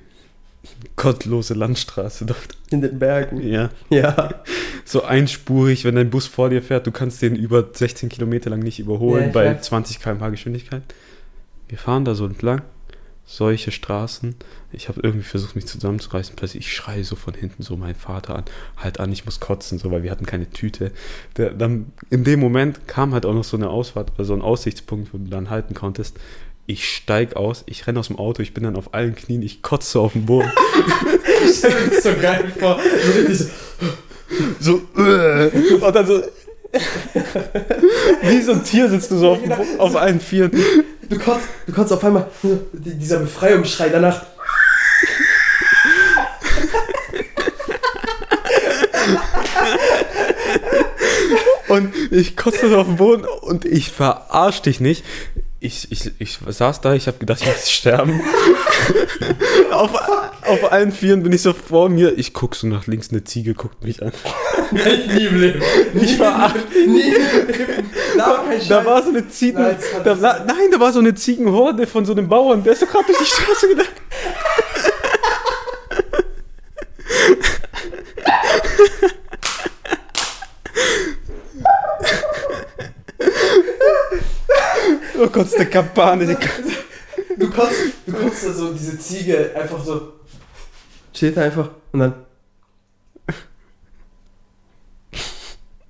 [0.96, 2.56] Gottlose Landstraße dort.
[2.70, 3.40] In den Bergen.
[3.46, 3.70] Ja.
[3.88, 4.30] Ja.
[4.84, 8.60] So einspurig, wenn dein Bus vor dir fährt, du kannst den über 16 Kilometer lang
[8.60, 9.62] nicht überholen Ja, bei weiß.
[9.62, 10.82] 20 km/h Geschwindigkeit.
[11.68, 12.62] Wir fahren da so entlang,
[13.26, 14.36] solche Straßen.
[14.72, 16.36] Ich habe irgendwie versucht, mich zusammenzureißen.
[16.36, 18.44] Plötzlich, ich schreie so von hinten so meinen Vater an,
[18.76, 20.92] halt an, ich muss kotzen, so, weil wir hatten keine Tüte.
[21.36, 25.12] Der, dann in dem Moment kam halt auch noch so eine Ausfahrt, also ein Aussichtspunkt,
[25.12, 26.18] wo du dann halten konntest.
[26.66, 29.62] Ich steig aus, ich renne aus dem Auto, ich bin dann auf allen Knien, ich
[29.62, 30.50] kotze auf den Boden.
[31.44, 32.80] Ich stell mir das so geil vor.
[34.60, 36.22] So äh, und dann so,
[38.22, 40.52] wie so ein Tier sitzt du so auf, dem auf allen Vieren.
[41.08, 42.28] Du konntest, du konntest auf einmal
[42.72, 44.22] dieser Befreiungsschrei danach.
[51.68, 55.04] Und ich kotze auf den Boden und ich verarsch dich nicht.
[55.66, 58.20] Ich, ich, ich saß da, ich habe gedacht, ich muss sterben.
[59.72, 59.90] auf,
[60.42, 62.16] auf allen Vieren bin ich so vor mir.
[62.16, 64.12] Ich guck so nach links, eine Ziege guckt mich an.
[64.72, 65.62] Ich nie im Leben.
[65.94, 66.58] Ich verarsche.
[66.86, 67.90] Nie im Leben.
[68.16, 69.60] Da, Da war so eine Ziegen.
[69.60, 72.74] Nein, da, nicht war- nein, da war so eine Ziegenhorde von so einem Bauern, der
[72.74, 73.88] ist so gerade durch die Straße gegangen.
[85.18, 86.26] Oh Gott, ist der Kampane.
[86.26, 86.36] Die
[87.38, 90.12] Du konntest, du konntest da so diese Ziege einfach so.
[91.12, 92.14] Steht einfach und dann.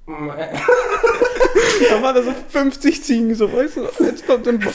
[0.07, 3.89] Da waren da so 50 Ziegen, so weißt du.
[4.05, 4.71] Jetzt kommt ein Bo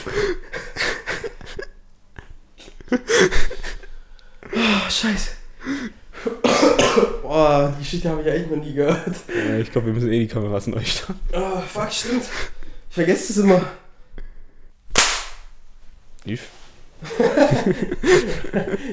[4.54, 5.30] Oh, Scheiße.
[7.22, 9.16] Boah, die Shit habe ich eigentlich noch nie gehört.
[9.34, 11.20] ja, Ich glaube, wir müssen eh die Kameras neu starten.
[11.34, 12.24] Oh, fuck, stimmt.
[12.90, 13.62] Ich vergesse es immer.
[16.26, 16.50] Lief.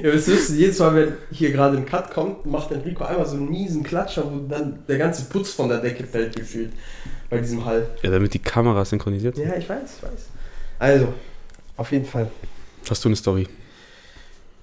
[0.03, 3.37] Ja, es ist jedes Mal, wenn hier gerade ein Cut kommt, macht Enrico einmal so
[3.37, 6.73] einen miesen Klatscher, wo dann der ganze Putz von der Decke fällt gefühlt.
[7.29, 7.89] Bei diesem Hall.
[8.03, 9.49] Ja, damit die Kameras synchronisiert sind.
[9.49, 10.27] Ja, ich weiß, ich weiß.
[10.79, 11.13] Also,
[11.77, 12.31] auf jeden Fall.
[12.89, 13.49] Hast du eine Story?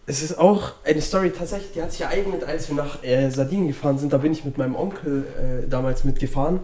[0.07, 3.67] Es ist auch eine Story tatsächlich, die hat sich ereignet, als wir nach äh, Sardinien
[3.67, 4.13] gefahren sind.
[4.13, 6.61] Da bin ich mit meinem Onkel äh, damals mitgefahren.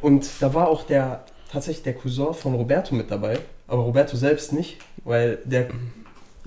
[0.00, 3.38] Und da war auch der tatsächlich der Cousin von Roberto mit dabei.
[3.68, 5.68] Aber Roberto selbst nicht, weil der.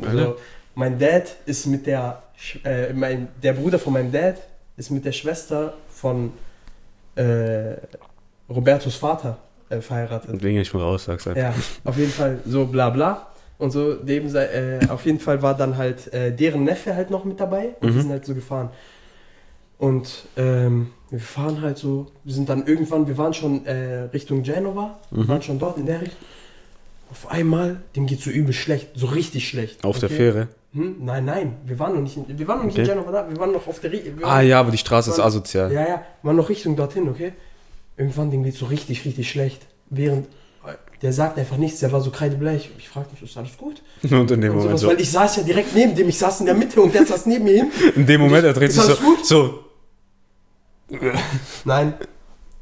[0.01, 0.37] Also,
[0.75, 2.21] mein Dad ist mit der.
[2.63, 4.35] Äh, mein, der Bruder von meinem Dad
[4.77, 6.31] ist mit der Schwester von
[7.15, 7.73] äh,
[8.49, 9.37] Robertos Vater
[9.69, 10.41] äh, verheiratet.
[10.41, 11.41] Wegen ich mal raus, sag's einfach.
[11.41, 11.53] Ja,
[11.83, 13.25] auf jeden Fall so bla bla.
[13.57, 17.09] Und so, dem sei, äh, auf jeden Fall war dann halt äh, deren Neffe halt
[17.09, 17.95] noch mit dabei und Mhm.
[17.95, 18.69] wir sind halt so gefahren.
[19.77, 24.43] Und ähm, wir fahren halt so, wir sind dann irgendwann, wir waren schon äh, Richtung
[24.43, 25.27] Genova, wir Mhm.
[25.27, 26.19] waren schon dort in der Richtung.
[27.11, 29.83] Auf einmal, dem geht so übel schlecht, so richtig schlecht.
[29.83, 30.17] Auf der okay?
[30.17, 30.47] Fähre.
[30.73, 30.97] Hm?
[30.99, 32.93] Nein, nein, wir waren noch nicht in, wir waren noch nicht in Okay.
[32.93, 35.17] Genova da, wir waren noch auf der wir Ah waren- ja, aber die Straße ist
[35.17, 35.25] Mann.
[35.27, 35.71] asozial.
[35.73, 37.33] ja, ja, waren noch Richtung dorthin, okay?
[37.97, 39.65] Irgendwann, dem geht so richtig, richtig schlecht.
[39.89, 40.27] Während,
[40.67, 42.69] äh, der sagt einfach nichts, der war so kreidebleich.
[42.77, 43.81] Ich fragte mich, ist alles gut?
[44.03, 44.87] Und in dem Und Moment sowas, so.
[44.89, 47.25] Weil ich saß ja direkt neben dem, ich saß in der Mitte und der saß
[47.25, 47.71] neben mir hin.
[47.95, 49.03] In dem Moment, er dreht Ist sich so.
[49.03, 49.25] gut?
[49.25, 49.59] So.
[51.65, 51.93] Nein,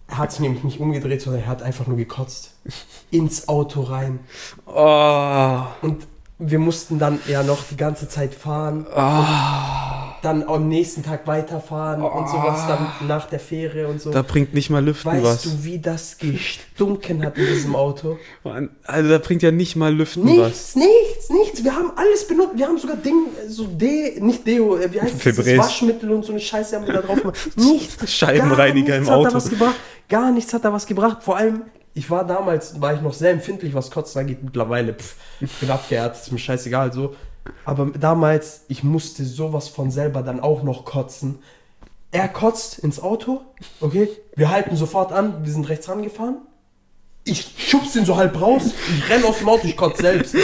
[0.08, 2.52] er hat sich nämlich nicht umgedreht, sondern er hat einfach nur gekotzt.
[3.12, 4.20] Ins Auto rein.
[4.65, 5.62] Oh.
[5.82, 6.08] Und
[6.39, 8.86] wir mussten dann ja noch die ganze Zeit fahren.
[8.96, 9.24] oh.
[10.24, 14.10] Dann am nächsten Tag weiterfahren und sowas dann nach der Fähre und so.
[14.12, 15.41] Da bringt nicht mal Lüften weißt was.
[15.43, 18.17] du, wie das gestunken hat in diesem Auto?
[18.43, 20.76] Mann, Also da bringt ja nicht mal Lüften was.
[20.76, 21.63] Nichts, nichts, nichts.
[21.63, 22.54] Wir haben alles benutzt.
[22.56, 25.36] Wir haben sogar Ding, so De, nicht Deo, äh, wie heißt das?
[25.36, 25.58] das.
[25.58, 27.38] Waschmittel und so eine Scheiße haben wir da drauf gemacht.
[27.56, 28.12] Nichts.
[28.12, 29.39] Scheibenreiniger im nichts Hat Auto.
[30.10, 31.22] Gar nichts hat da was gebracht.
[31.22, 34.43] Vor allem, ich war damals, war ich noch sehr empfindlich, was Kotzen angeht.
[34.43, 35.15] Mittlerweile, pff,
[35.60, 37.15] bin abgehärtet, ist mir scheißegal, so.
[37.65, 41.39] Aber damals, ich musste sowas von selber dann auch noch kotzen.
[42.12, 43.41] Er kotzt ins Auto,
[43.82, 46.38] okay, wir halten sofort an, wir sind rechts rangefahren.
[47.26, 50.36] Ich schub's den so halb raus, ich renn aus dem Auto, ich kotze selbst.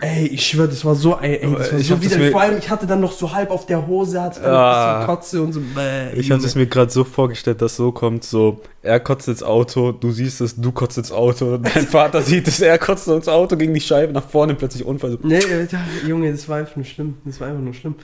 [0.00, 2.58] Ey, ich schwöre, das war so, ey, ey das war Ich so mir- Vor allem,
[2.58, 4.94] ich hatte dann noch so halb auf der Hose, hatte dann Ah.
[4.94, 5.60] ein bisschen Kotze und so.
[5.60, 9.44] Bäh, Ich habe es mir gerade so vorgestellt, dass so kommt, so, er kotzt ins
[9.44, 13.28] Auto, du siehst es, du kotzt ins Auto, dein Vater sieht es, er kotzt ins
[13.28, 15.12] Auto gegen die Scheibe, nach vorne plötzlich Unfall.
[15.12, 15.38] So, Nee,
[16.06, 17.14] Junge, das war einfach nur schlimm.
[17.24, 17.94] Das war einfach nur schlimm.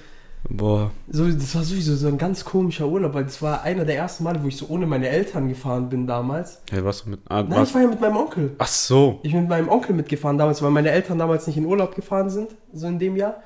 [0.48, 3.96] Boah, So, das war sowieso so ein ganz komischer Urlaub, weil das war einer der
[3.96, 6.60] ersten Male, wo ich so ohne meine Eltern gefahren bin damals.
[6.70, 7.68] hey, was mit, ah, Nein, was?
[7.68, 8.52] ich war ja mit meinem Onkel.
[8.58, 11.66] Ach so, Ich bin mit meinem Onkel mitgefahren damals, weil meine Eltern damals nicht in
[11.66, 13.42] Urlaub gefahren sind, so in dem Jahr.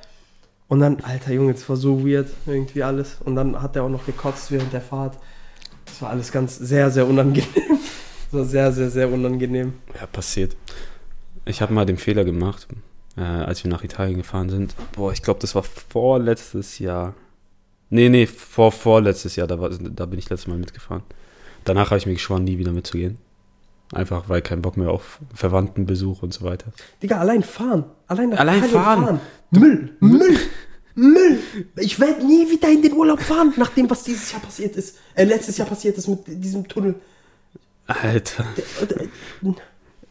[0.68, 3.18] Und dann, alter Junge, das war so weird, irgendwie alles.
[3.24, 5.18] Und dann hat er auch noch gekotzt während der Fahrt.
[5.84, 7.44] Das war alles ganz sehr, sehr unangenehm.
[8.32, 9.74] Das war sehr, sehr, sehr unangenehm.
[10.00, 10.56] ja, passiert.
[11.44, 12.66] Ich habe mal den Fehler gemacht,
[13.16, 14.74] äh, als wir nach Italien gefahren sind.
[14.92, 17.14] Boah, ich glaube, das war vorletztes Jahr.
[17.90, 21.02] Nee, nee, vor vorletztes Jahr, da, war, da bin ich letztes Mal mitgefahren.
[21.64, 23.18] Danach habe ich mir geschworen, nie wieder mitzugehen.
[23.92, 26.72] Einfach, weil kein Bock mehr auf Verwandtenbesuch und so weiter.
[27.02, 27.84] Digga, allein fahren.
[28.06, 29.20] Allein, nach Allein Italien fahren.
[29.50, 30.36] Müll, Müll,
[30.94, 31.38] Müll.
[31.76, 34.98] Ich werde nie wieder in den Urlaub fahren, nach dem, was dieses Jahr passiert ist.
[35.14, 36.96] Äh, letztes Jahr passiert ist mit diesem Tunnel.
[37.86, 38.46] Alter,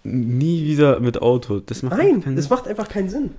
[0.03, 1.59] nie wieder mit Auto.
[1.59, 3.31] Das macht Nein, das macht einfach keinen Sinn.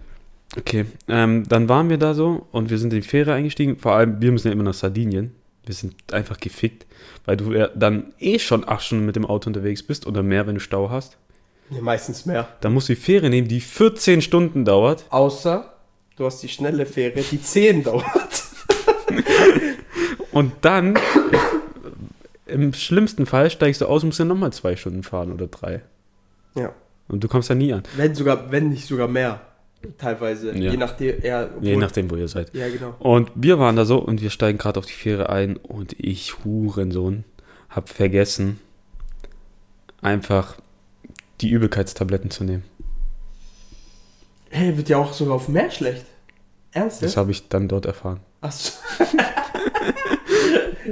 [0.57, 3.79] Okay, ähm, dann waren wir da so und wir sind in die Fähre eingestiegen.
[3.79, 5.33] Vor allem, wir müssen ja immer nach Sardinien.
[5.67, 6.87] Wir sind einfach gefickt,
[7.25, 10.47] weil du ja dann eh schon acht Stunden mit dem Auto unterwegs bist oder mehr,
[10.47, 11.17] wenn du Stau hast.
[11.71, 12.49] Nee, meistens mehr.
[12.61, 15.07] Dann musst du die Fähre nehmen, die 14 Stunden dauert.
[15.09, 15.73] Außer,
[16.17, 18.05] du hast die schnelle Fähre, die 10 dauert.
[20.33, 20.99] Und dann,
[22.47, 25.83] im schlimmsten Fall, steigst du aus und musst dann nochmal zwei Stunden fahren oder drei.
[26.55, 26.73] Ja.
[27.09, 27.83] Und du kommst da nie an.
[27.97, 29.41] Wenn sogar, wenn nicht sogar mehr.
[29.99, 30.57] Teilweise.
[30.57, 30.71] Ja.
[30.71, 32.55] Je nachdem, ja, Je nachdem, wo ihr seid.
[32.55, 32.95] Ja, genau.
[32.99, 36.43] Und wir waren da so und wir steigen gerade auf die Fähre ein und ich,
[36.43, 37.25] Hurensohn,
[37.69, 38.61] hab vergessen,
[40.01, 40.57] einfach
[41.43, 42.65] die Übelkeitstabletten zu nehmen.
[44.49, 46.07] Hey, wird ja auch sogar auf dem Meer schlecht.
[46.73, 47.03] Ernst?
[47.03, 48.21] Das habe ich dann dort erfahren.
[48.41, 48.73] Achso.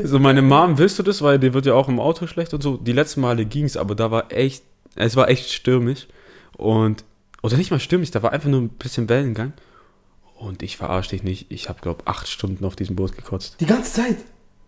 [0.05, 1.21] So, meine Mom, willst du das?
[1.21, 2.77] Weil dir wird ja auch im Auto schlecht und so.
[2.77, 4.65] Die letzten Male ging's, aber da war echt,
[4.97, 6.07] es war echt stürmisch.
[6.57, 7.05] Und,
[7.43, 9.53] oder nicht mal stürmisch, da war einfach nur ein bisschen Wellengang.
[10.37, 13.61] Und ich verarsche dich nicht, ich habe, glaube acht Stunden auf diesem Boot gekotzt.
[13.61, 14.17] Die ganze Zeit.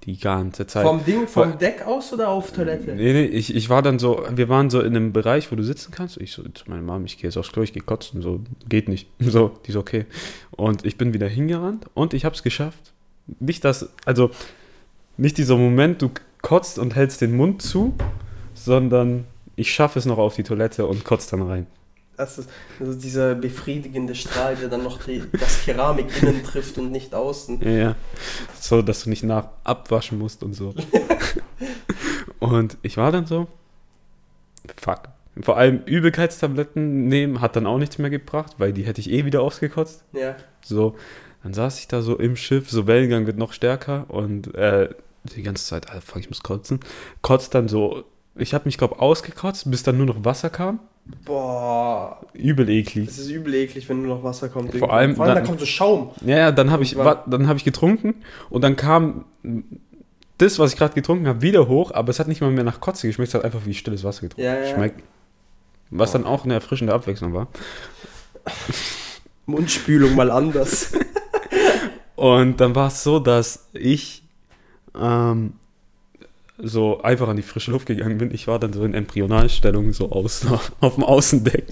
[0.05, 0.87] Die ganze Zeit.
[0.87, 2.95] Vom Ding, vom Vor- Deck aus oder auf Toilette?
[2.95, 5.63] Nee, nee, ich, ich war dann so, wir waren so in einem Bereich, wo du
[5.63, 6.19] sitzen kannst.
[6.19, 8.21] Ich so zu meiner Mom, ich gehe jetzt aufs Klo, ich gehe kotzen.
[8.21, 9.09] So, geht nicht.
[9.21, 10.05] So, die so, okay.
[10.51, 12.93] Und ich bin wieder hingerannt und ich habe es geschafft.
[13.41, 14.31] Nicht das, also
[15.17, 16.11] nicht dieser Moment, du
[16.43, 17.95] kotzt und hältst den Mund zu,
[18.53, 19.25] sondern
[19.57, 21.67] ich schaffe es noch auf die Toilette und kotzt dann rein.
[22.17, 26.93] Das ist also dieser befriedigende Strahl, der dann noch die, das Keramik innen trifft und
[26.93, 27.61] nicht außen.
[27.61, 27.97] Ja, ja.
[28.61, 30.75] So, dass du nicht nach abwaschen musst und so.
[32.39, 33.49] und ich war dann so,
[34.77, 35.09] fuck.
[35.43, 39.25] Vor allem Übelkeitstabletten nehmen hat dann auch nichts mehr gebracht, weil die hätte ich eh
[39.25, 40.05] wieder ausgekotzt.
[40.13, 40.37] Ja.
[40.65, 40.95] So,
[41.43, 44.91] dann saß ich da so im Schiff, so Wellengang wird noch stärker und äh,
[45.25, 46.79] die ganze Zeit, ah, fuck, ich muss kotzen.
[47.23, 48.05] Kotzt dann so,
[48.37, 50.81] ich habe mich, glaube ausgekotzt, bis dann nur noch Wasser kam.
[51.27, 53.07] Boah, Übel eklig.
[53.07, 54.75] das ist übel eklig, wenn nur noch Wasser kommt.
[54.75, 56.11] Vor allem Vor allem da dann- kommt so Schaum.
[56.25, 58.15] Ja, ja, dann habe ich, dann hab ich getrunken
[58.49, 59.27] und dann kam
[60.39, 62.81] das, was ich gerade getrunken habe, wieder hoch, aber es hat nicht mal mehr nach
[62.81, 64.45] Kotze geschmeckt, es hat einfach wie stilles Wasser getrunken.
[64.47, 64.75] Ja, ja.
[64.75, 65.03] Schmeckt.
[65.91, 67.49] Was dann auch eine erfrischende Abwechslung war.
[69.47, 70.93] Mundspülung mal anders.
[72.17, 74.23] Und dann war es so, dass ich
[74.99, 75.55] ähm,
[76.59, 78.33] so einfach an die frische Luft gegangen bin.
[78.33, 81.67] Ich war dann so in Embryonalstellung, so außen, auf dem Außendeck.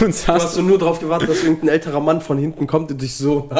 [0.00, 3.02] Und Du hast so nur darauf gewartet, dass irgendein älterer Mann von hinten kommt und
[3.02, 3.50] dich so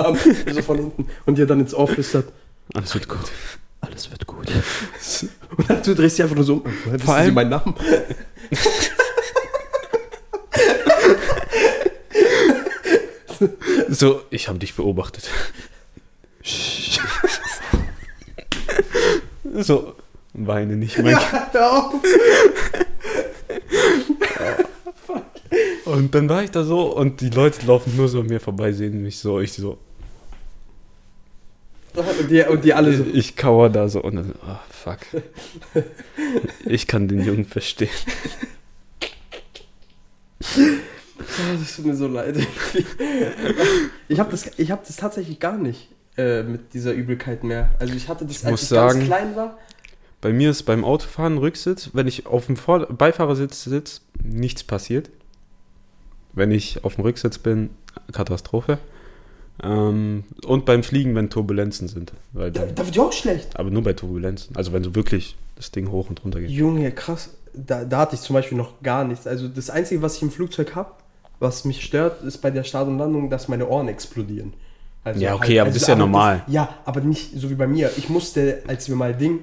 [0.52, 2.32] so von hinten und dir dann ins Ohr flüstert.
[2.74, 3.18] Alles wird gut.
[3.80, 4.46] Alles wird gut.
[5.56, 6.62] Und dann du drehst dich einfach nur so um.
[6.84, 7.74] Woher Sie allem- meinen Namen?
[13.88, 15.28] So, ich habe dich beobachtet.
[19.61, 19.94] so,
[20.46, 21.94] weine nicht, mein Ja, hör auf.
[25.87, 28.72] Und dann war ich da so und die Leute laufen nur so an mir vorbei,
[28.72, 29.79] sehen mich so, ich so,
[31.94, 33.05] Und die, und die alle so.
[33.12, 34.98] ich kauer da so und dann, oh, fuck.
[36.66, 37.88] Ich kann den Jungen verstehen.
[40.40, 42.37] Oh, das tut mir so leid.
[44.09, 47.70] Ich habe das, ich hab das tatsächlich gar nicht äh, mit dieser Übelkeit mehr.
[47.79, 49.59] Also ich hatte das, Ich als ich sagen- ganz klein war.
[50.20, 55.11] Bei mir ist beim Autofahren Rücksitz, wenn ich auf dem Vor Beifahrersitz sitze, nichts passiert.
[56.33, 57.70] Wenn ich auf dem Rücksitz bin,
[58.12, 58.78] Katastrophe.
[59.62, 62.12] Ähm, und beim Fliegen, wenn Turbulenzen sind.
[62.33, 63.59] Weil Da, dann, da wird ja auch schlecht.
[63.59, 64.54] aber nur bei Turbulenzen.
[64.57, 66.50] Also wenn so wirklich das Ding hoch und runter geht.
[66.50, 67.31] Junge, krass.
[67.54, 69.26] Da, da hatte ich zum Beispiel noch gar nichts.
[69.26, 70.92] Also das Einzige, was ich im Flugzeug habe,
[71.40, 74.52] was mich stört, ist bei der Start und Landung, dass meine Ohren explodieren.
[75.02, 76.42] Also Ja, okay, aber das ist ja normal.
[76.46, 77.90] Das, ja, aber nicht so wie bei mir.
[77.96, 79.40] Ich musste, als wir mal Ding,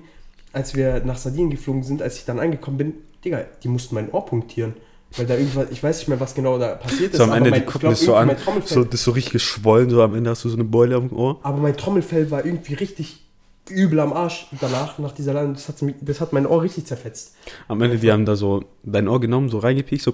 [0.55, 4.09] als wir nach Sardinien geflogen sind, als ich dann angekommen bin, Digga, die mussten mein
[4.11, 4.73] Ohr punktieren.
[5.17, 7.17] Weil da irgendwas, ich weiß nicht mehr, was genau da passiert ist.
[7.17, 9.11] So am Ende, aber die mein, ich gucken das so an, so, das ist so
[9.11, 11.39] richtig geschwollen, so am Ende hast du so eine Beule am Ohr.
[11.43, 13.21] aber mein Trommelfell war irgendwie richtig
[13.69, 15.55] übel am Arsch danach, nach dieser Landung.
[15.55, 17.35] Das hat, das hat mein Ohr richtig zerfetzt.
[17.67, 20.13] Am Ende, die haben da so dein Ohr genommen, so reingepiekt, so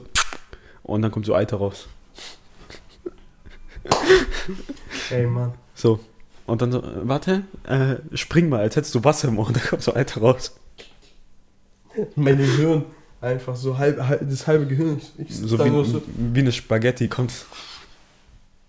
[0.83, 1.87] und dann kommt so Eiter raus.
[5.09, 5.53] Ey, Mann.
[5.75, 5.99] So.
[6.51, 9.55] Und dann so, äh, warte, äh, spring mal, als hättest du Wasser im Ohr und
[9.55, 10.53] dann kommt so Eiter raus.
[12.15, 12.83] Mein Gehirn.
[13.21, 14.99] Einfach so halb, halb das halbe Gehirn.
[15.17, 17.31] Ich, So da wie, so, wie eine Spaghetti kommt.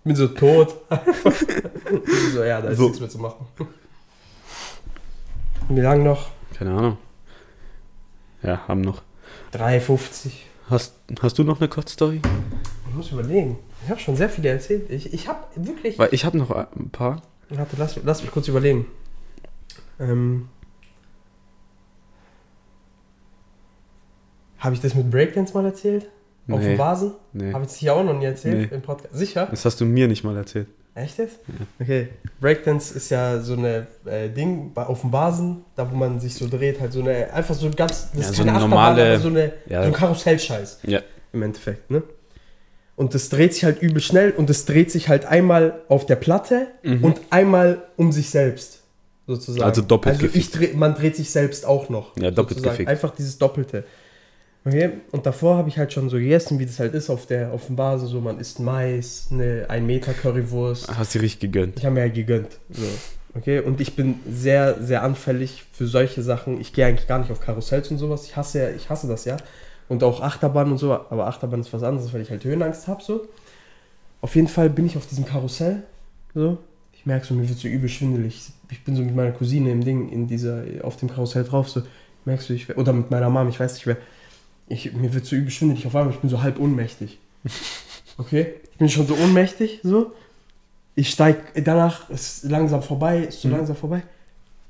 [0.05, 0.75] bin so tot.
[2.33, 2.83] so, ja, da ist So.
[2.85, 3.45] nichts mehr zu machen.
[5.67, 6.29] Wie lange noch?
[6.57, 6.97] Keine Ahnung.
[8.43, 9.01] Ja, haben noch.
[9.53, 10.31] 3,50.
[10.69, 12.21] Hast, hast du noch eine Kurzstory?
[12.87, 13.57] Ich muss überlegen.
[13.83, 14.89] Ich habe schon sehr viele erzählt.
[14.89, 15.99] Ich, ich habe wirklich.
[15.99, 17.21] Weil ich habe noch ein paar.
[17.55, 18.85] Warte, lass, lass mich kurz überlegen.
[19.99, 20.49] Ähm.
[24.59, 26.07] Habe ich das mit Breakdance mal erzählt?
[26.49, 26.69] Auf Nee.
[26.69, 27.11] dem Vasen?
[27.33, 27.53] Nee.
[27.53, 28.75] Habe ich das hier auch noch nie erzählt Nee.
[28.75, 29.13] im Podcast?
[29.13, 29.47] Sicher?
[29.49, 30.67] Das hast du mir nicht mal erzählt.
[30.95, 31.39] Echt jetzt?
[31.79, 32.09] Okay.
[32.39, 36.35] Breakdance ist ja so eine äh, Ding bei- auf dem Basen, da wo man sich
[36.35, 39.29] so dreht, halt so eine, einfach so ganz, das Ja, ist so keine normale- so,
[39.29, 39.81] eine, Ja.
[39.81, 41.01] so ein Karussellscheiß Ja.
[41.31, 42.03] im Endeffekt, ne?
[42.95, 46.15] Und das dreht sich halt übel schnell und es dreht sich halt einmal auf der
[46.15, 47.03] Platte Mhm.
[47.03, 48.81] und einmal um sich selbst,
[49.25, 49.63] sozusagen.
[49.65, 50.59] Also doppelt Also gefickt.
[50.59, 52.15] dreh, man dreht sich selbst auch noch.
[52.17, 52.73] Ja, doppelt sozusagen.
[52.77, 52.89] gefickt.
[52.89, 53.83] Einfach dieses Doppelte.
[54.65, 57.51] Okay, und davor habe ich halt schon so gegessen, wie das halt ist auf der
[57.51, 60.87] auf dem Basen, so man isst Mais, eine 1 Meter Currywurst.
[60.95, 61.79] Hast du richtig gegönnt.
[61.79, 62.59] Ich habe mir ja gegönnt.
[62.69, 62.83] So.
[63.35, 66.61] Okay, und ich bin sehr, sehr anfällig für solche Sachen.
[66.61, 68.25] Ich gehe eigentlich gar nicht auf Karussells und sowas.
[68.25, 69.37] Ich hasse ja, ich hasse das ja.
[69.89, 73.03] Und auch Achterbahn und so, aber Achterbahn ist was anderes, weil ich halt Höhenangst habe.
[73.03, 73.27] So.
[74.21, 75.83] Auf jeden Fall bin ich auf diesem Karussell.
[76.33, 76.57] So.
[76.93, 78.49] Ich merke so, mir wird so übel schwindelig.
[78.69, 81.69] Ich bin so mit meiner Cousine im Ding, in dieser, auf dem Karussell drauf.
[81.69, 81.83] So.
[82.25, 83.97] Merkst du, ich, oder mit meiner Mom, ich weiß nicht wer.
[84.69, 87.19] Ich, mir wird so übel schwindelig auf einmal, ich bin so halb ohnmächtig.
[88.19, 88.53] Okay?
[88.71, 90.11] Ich bin schon so ohnmächtig, so.
[90.93, 93.55] Ich steig, danach ist langsam vorbei, ist so Mhm.
[93.55, 94.03] langsam vorbei.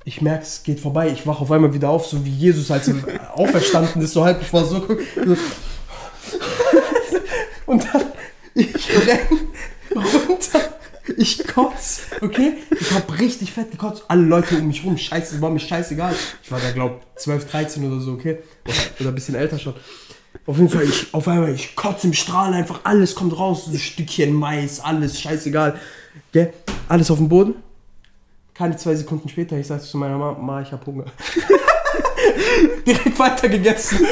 [0.06, 1.10] Ich merke, es geht vorbei.
[1.10, 2.96] Ich wache auf einmal wieder auf, so wie Jesus, als er
[3.38, 5.38] auferstanden ist, so halb, ich war so, guck, so.
[7.66, 8.04] Und dann,
[8.54, 9.40] ich renn
[9.96, 10.60] runter,
[11.18, 12.54] ich kotz, okay?
[12.80, 14.04] Ich hab richtig fett gekotzt.
[14.08, 16.14] Alle Leute um mich rum, scheiße, war mir scheißegal.
[16.44, 18.40] Ich war da, glaub, 12, 13 oder so, okay?
[19.00, 19.74] Oder, ein bisschen älter schon.
[20.46, 23.72] Auf jeden Fall, ich, auf einmal, ich kotze im Strahl einfach, alles kommt raus, so
[23.72, 25.80] ein Stückchen Mais, alles, scheißegal.
[26.32, 26.54] Gell?
[26.90, 27.56] Alles auf dem Boden.
[28.54, 31.06] Keine zwei Sekunden später, ich sagte zu meiner Mama, Ma, ich hab Hunger.
[32.86, 34.06] direkt weiter gegessen.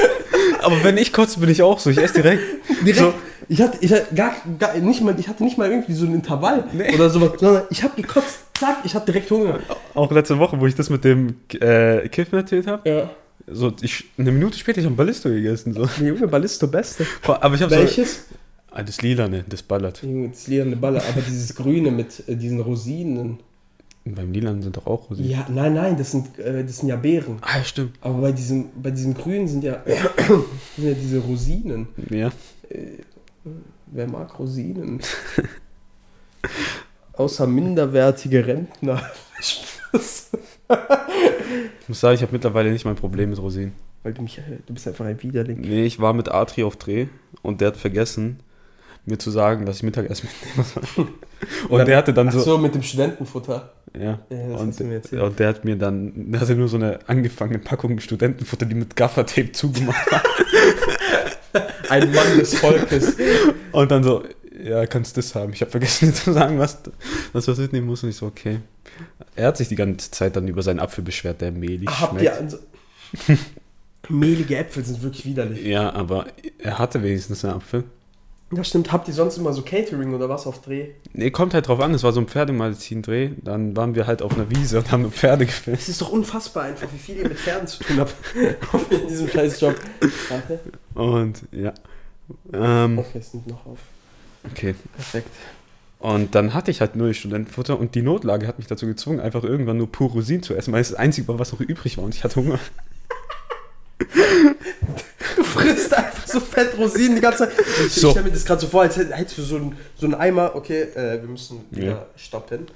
[0.62, 1.90] Aber wenn ich kotze, bin ich auch so.
[1.90, 2.42] Ich esse direkt.
[2.84, 2.98] Direkt.
[2.98, 3.14] So.
[3.48, 6.14] Ich hatte, ich hatte gar, gar nicht mal, ich hatte nicht mal irgendwie so ein
[6.14, 6.94] Intervall Nee.
[6.94, 9.58] oder sowas, sondern ich habe gekotzt, zack, ich hatte direkt Hunger.
[9.94, 12.88] Auch letzte Woche, wo ich das mit dem äh, Kiffen erzählt habe.
[12.88, 13.10] Ja.
[13.48, 15.74] So, ich, eine Minute später, ich habe Ballisto gegessen.
[15.74, 15.86] So.
[15.98, 17.04] Der Junge Ballisto Beste.
[17.26, 17.80] Aber ich habe so.
[17.80, 18.26] Welches?
[18.70, 20.02] Ah, das Lilane, das ballert.
[20.02, 23.38] Junge, das lilane Baller, aber dieses Grüne mit äh, diesen Rosinen.
[24.04, 25.30] Beim Lilan sind doch auch Rosinen.
[25.30, 27.38] Ja, nein, nein, das sind, äh, das sind ja Beeren.
[27.40, 27.96] Ah, stimmt.
[28.00, 29.82] Aber bei diesem, bei diesem Grünen sind ja,
[30.76, 31.86] sind ja diese Rosinen.
[32.10, 32.32] Ja.
[33.86, 35.00] Wer mag Rosinen?
[37.12, 39.02] Außer minderwertige Rentner.
[41.82, 43.72] Ich muss sagen, ich habe mittlerweile nicht mein Problem mit Rosinen.
[44.02, 45.60] Weil du mich, äh, du bist einfach ein Widerling.
[45.60, 47.06] Nee, ich war mit Atri auf Dreh
[47.42, 48.40] und der hat vergessen,
[49.04, 51.08] mir zu sagen, dass ich Mittagessen mitnehmen soll.
[51.68, 52.40] Und der hatte dann Ach so.
[52.40, 53.72] so, mit dem Studentenfutter.
[53.98, 54.20] Ja.
[54.30, 58.00] Ja, und, du und der hat mir dann, der hatte nur so eine angefangene Packung
[58.00, 60.22] Studentenfutter, die mit Gaffertape zugemacht war.
[61.90, 63.16] Ein Mann des Volkes.
[63.72, 64.22] Und dann so,
[64.62, 65.52] ja, kannst das haben.
[65.52, 66.78] Ich habe vergessen dir zu sagen, was,
[67.34, 68.04] was du mitnehmen musst.
[68.04, 68.60] Und ich so, okay.
[69.34, 72.24] Er hat sich die ganze Zeit dann über seinen Apfel beschwert, der mehlig Habt schmeckt.
[72.24, 72.58] ihr also
[74.08, 75.64] Mehlige Äpfel sind wirklich widerlich.
[75.64, 76.26] Ja, aber
[76.58, 77.84] er hatte wenigstens einen Apfel.
[78.54, 78.92] Das stimmt.
[78.92, 80.88] Habt ihr sonst immer so Catering oder was auf Dreh?
[81.14, 83.30] Nee, kommt halt drauf an, es war so ein Pferdemagazin-Dreh.
[83.42, 85.80] Dann waren wir halt auf einer Wiese und haben Pferde gefilmt.
[85.80, 88.14] Es ist doch unfassbar einfach, wie viel ihr mit Pferden zu tun habt.
[88.90, 89.74] in diesem scheiß Job.
[90.28, 90.60] Warte.
[90.94, 91.72] Und ja.
[92.52, 93.78] Ähm, Okay, es nimmt noch auf.
[94.50, 94.74] okay.
[94.94, 95.28] Perfekt.
[95.98, 99.44] Und dann hatte ich halt nur Studentenfutter und die Notlage hat mich dazu gezwungen, einfach
[99.44, 102.04] irgendwann nur pur Rosinen zu essen, weil es das Einzige war, was noch übrig war
[102.04, 102.58] und ich hatte Hunger.
[105.36, 107.52] Du frisst einfach so fett Rosinen die ganze Zeit.
[107.86, 108.08] Ich, So.
[108.08, 110.14] ich stelle mir das gerade so vor, als hätt- hättest du so einen so einen
[110.14, 110.54] Eimer.
[110.54, 112.06] Okay, äh, wir müssen wieder Ja.
[112.16, 112.66] stoppen.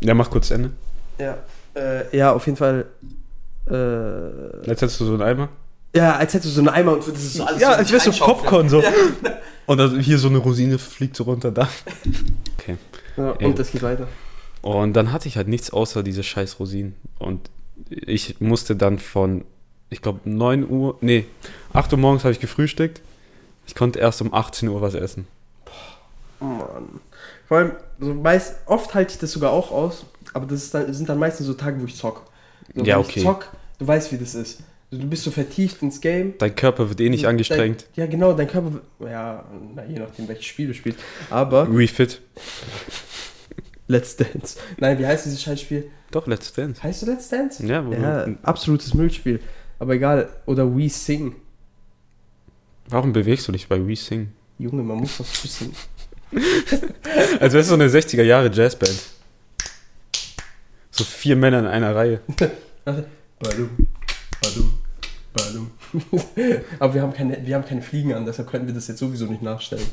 [0.00, 0.70] Ja, mach kurz Ende.
[1.18, 1.38] Ja.
[1.74, 2.86] Äh, ja, auf jeden Fall.
[3.70, 5.48] Äh, Jetzt hättest du so einen Eimer.
[5.94, 7.92] ja, als hättest du so einen Eimer und würdest es so alles Ja, so als
[7.92, 8.38] wärst du reinschaufeln.
[8.40, 8.82] Popcorn so.
[9.66, 11.68] Und dann hier so eine Rosine fliegt so runter da.
[12.58, 12.76] Okay.
[13.16, 13.46] Ja, Ja.
[13.46, 14.08] und das geht weiter.
[14.60, 16.96] Und dann hatte ich halt nichts außer diese scheiß Rosinen.
[17.20, 17.48] Und
[17.88, 19.44] ich musste dann von,
[19.92, 21.26] ich glaube, 9 Uhr, nee,
[21.72, 23.00] 8 Uhr morgens habe ich gefrühstückt.
[23.66, 25.26] Ich konnte erst um 18 Uhr was essen.
[26.40, 27.00] Oh Mann.
[27.46, 30.92] Vor allem, so meist, oft halte ich das sogar auch aus, aber das ist dann,
[30.92, 32.22] sind dann meistens so Tage, wo ich zock.
[32.74, 33.20] So, Ja, okay.
[33.20, 34.60] Ich zock, du weißt, wie das ist.
[34.90, 36.34] Du bist so vertieft ins Game.
[36.38, 37.86] Dein Körper wird eh nicht angestrengt.
[37.94, 38.80] Dein, ja, genau, dein Körper.
[39.00, 40.98] Ja, na, je nachdem, welches Spiel du spielst.
[41.30, 42.20] Aber Refit.
[43.88, 44.58] Let's Dance.
[44.78, 45.90] Nein, wie heißt dieses Scheißspiel?
[46.10, 46.82] Doch, Let's Dance.
[46.82, 47.64] Heißt du Let's Dance?
[47.66, 49.40] Ja, wo Ja, absolutes Müllspiel.
[49.82, 50.28] Aber egal.
[50.46, 51.34] Oder We Sing.
[52.88, 54.30] warum bewegst du dich bei We Sing?
[54.56, 55.74] Junge, man muss was wissen.
[57.40, 58.94] Als wärst du so eine 60er Jahre Jazzband.
[60.92, 62.20] So vier Männer in einer Reihe.
[62.84, 63.88] Badum,
[64.40, 64.74] badum,
[65.32, 65.70] badum.
[66.78, 69.26] Aber wir haben, keine, wir haben keine Fliegen an, deshalb können wir das jetzt sowieso
[69.26, 69.84] nicht nachstellen.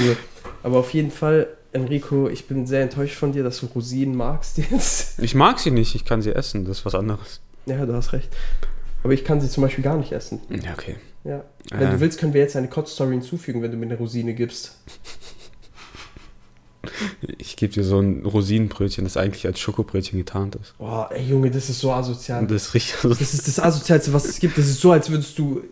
[0.00, 0.16] Nur-
[0.64, 4.58] Aber auf jeden Fall, Enrico, ich bin sehr enttäuscht von dir, dass du Rosinen magst
[4.58, 5.20] jetzt.
[5.20, 7.40] Ich mag sie nicht, ich kann sie essen, das ist was anderes.
[7.66, 8.28] Ja, du hast recht.
[9.06, 10.40] Aber ich kann sie zum Beispiel gar nicht essen.
[10.50, 10.96] Ja, okay.
[11.22, 11.44] Ja.
[11.70, 11.90] Wenn Äh.
[11.92, 14.80] du willst, können wir jetzt eine Kotz-Story hinzufügen, wenn du mir eine Rosine gibst.
[17.38, 20.76] Ich gebe dir so ein Rosinenbrötchen, das eigentlich als Schokobrötchen getarnt ist.
[20.78, 22.46] Boah, ey Junge, das ist so asozial.
[22.46, 24.56] Das riecht Das ist das Asozialste, was es gibt.
[24.56, 25.62] Das ist so, als würdest du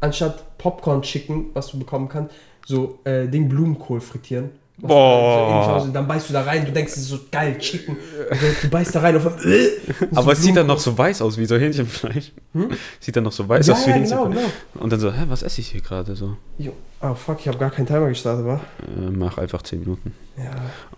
[0.00, 2.34] anstatt Popcorn chicken, was du bekommen kannst,
[2.66, 4.50] so äh, Ding Blumenkohl frittieren.
[4.80, 5.76] Boah.
[5.76, 5.94] Aussieht.
[5.94, 7.96] dann beißt du da rein, du denkst, das ist so geil, Chicken.
[7.96, 9.68] Und dann- du beißt da rein auf einmal, äh,
[10.14, 12.32] Aber es sieht dann noch so weiß aus wie so Hähnchenfleisch.
[12.54, 12.70] Hm?
[12.98, 14.52] Sieht dann noch so weiß Ja, aus wie ja, genau, Hähnchenfleisch.
[14.72, 14.82] genau.
[14.84, 16.36] Und dann so, hä, was esse ich hier gerade so?
[16.58, 16.72] Jo.
[17.02, 18.60] Oh fuck, ich habe gar keinen Timer gestartet, wa?
[18.96, 20.14] Äh, mach einfach 10 Minuten.
[20.36, 20.50] Ja.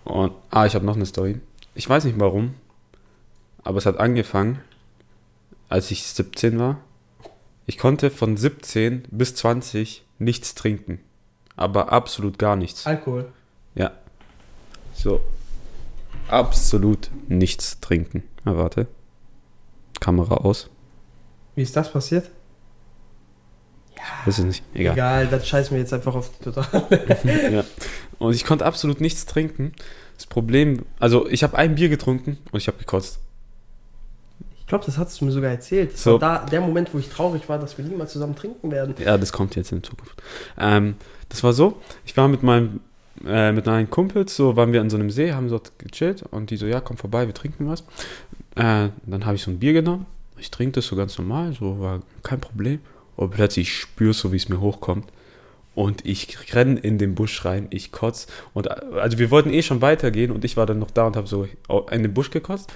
[0.03, 1.39] Und, ah, ich habe noch eine Story.
[1.75, 2.53] Ich weiß nicht warum,
[3.63, 4.59] aber es hat angefangen,
[5.69, 6.77] als ich 17 war.
[7.65, 10.99] Ich konnte von 17 bis 20 nichts trinken.
[11.55, 12.85] Aber absolut gar nichts.
[12.85, 13.25] Alkohol.
[13.75, 13.91] Ja.
[14.93, 15.21] So.
[16.27, 18.23] Absolut nichts trinken.
[18.45, 18.87] Na, warte.
[19.99, 20.69] Kamera aus.
[21.55, 22.29] Wie ist das passiert?
[24.25, 24.63] Weiß ich nicht.
[24.73, 24.93] Egal.
[24.93, 26.87] Egal, dann scheißen wir jetzt einfach auf die Totale.
[27.51, 27.63] ja.
[28.19, 29.73] Und ich konnte absolut nichts trinken.
[30.17, 33.19] Das Problem, also ich habe ein Bier getrunken und ich habe gekotzt.
[34.59, 35.93] Ich glaube, das hattest du mir sogar erzählt.
[35.93, 36.13] Das So.
[36.13, 38.95] war da der Moment, wo ich traurig war, dass wir niemals zusammen trinken werden.
[38.99, 40.21] Ja, das kommt jetzt in Zukunft.
[40.57, 40.95] Ähm,
[41.29, 42.79] das war so, ich war mit meinem
[43.25, 46.49] äh, mit meinen Kumpels, so waren wir an so einem See, haben dort gechillt und
[46.49, 47.81] die so, ja, komm vorbei, wir trinken was.
[48.55, 50.05] Äh, dann habe ich so ein Bier genommen,
[50.37, 52.79] ich trinke das so ganz normal, so war kein Problem.
[53.15, 55.05] Und plötzlich ich spüre so, wie es mir hochkommt.
[55.75, 58.27] Und ich renne in den Busch rein, ich kotz.
[58.53, 61.15] Und äh, also wir wollten eh schon weitergehen und ich war dann noch da und
[61.15, 61.47] habe so
[61.91, 62.71] in den Busch gekotzt.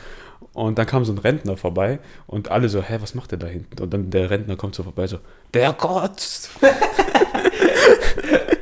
[0.54, 3.48] Und dann kam so ein Rentner vorbei und alle so, hä, was macht der da
[3.48, 3.82] hinten?
[3.82, 5.20] Und dann der Rentner kommt so vorbei, so,
[5.54, 6.52] der kotzt.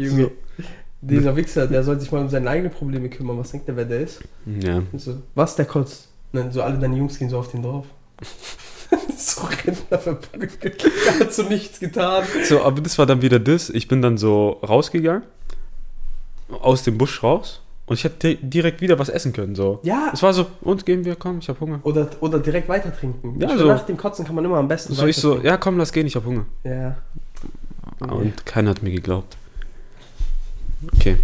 [0.00, 0.30] Junge.
[1.02, 3.38] Dieser Wichser, der soll sich mal um seine eigenen Probleme kümmern.
[3.38, 4.20] Was denkt der, wer der ist?
[4.60, 4.82] Ja.
[4.96, 6.08] So, was, der kotzt?
[6.32, 7.86] Und dann so alle deine Jungs gehen so auf den drauf.
[9.16, 10.84] so Rentner verprügelt.
[11.06, 12.24] Er hat so nichts getan.
[12.44, 13.70] So, aber das war dann wieder das.
[13.70, 15.22] Ich bin dann so rausgegangen,
[16.60, 19.54] aus dem Busch raus und ich hätte di- direkt wieder was essen können.
[19.54, 19.80] So.
[19.82, 20.10] Ja.
[20.12, 21.80] Es war so, und gehen wir, komm, ich hab Hunger.
[21.82, 23.40] Oder, oder direkt weiter trinken.
[23.40, 23.66] Ja, so.
[23.68, 26.06] Nach dem Kotzen kann man immer am besten So ich so, ja komm, lass gehen,
[26.06, 26.44] ich hab Hunger.
[26.64, 26.96] Ja.
[28.00, 28.12] Nee.
[28.12, 29.36] Und keiner hat mir geglaubt.
[30.94, 31.16] Okay.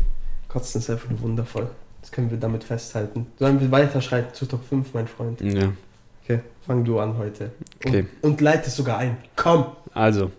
[0.49, 1.69] Kotzen ist einfach nur wundervoll.
[2.01, 3.27] Das können wir damit festhalten.
[3.39, 5.41] Sollen wir weiterschreiten zu Top 5, mein Freund?
[5.41, 5.73] Ja.
[6.25, 7.51] Okay, fang du an heute.
[7.85, 8.07] Und, Okay.
[8.23, 9.17] und leite es sogar ein.
[9.37, 9.67] Komm!
[9.93, 10.31] Also,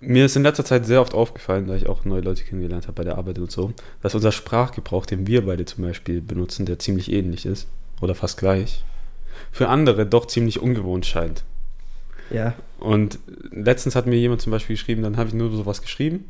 [0.00, 2.94] mir ist in letzter Zeit sehr oft aufgefallen, da ich auch neue Leute kennengelernt habe
[2.94, 6.78] bei der Arbeit und so, dass unser Sprachgebrauch, den wir beide zum Beispiel benutzen, der
[6.78, 7.68] ziemlich ähnlich ist
[8.00, 8.84] oder fast gleich,
[9.52, 11.44] für andere doch ziemlich ungewohnt scheint.
[12.30, 12.54] Ja.
[12.78, 13.18] Und
[13.50, 16.24] letztens hat mir jemand zum Beispiel geschrieben, dann habe ich nur sowas geschrieben.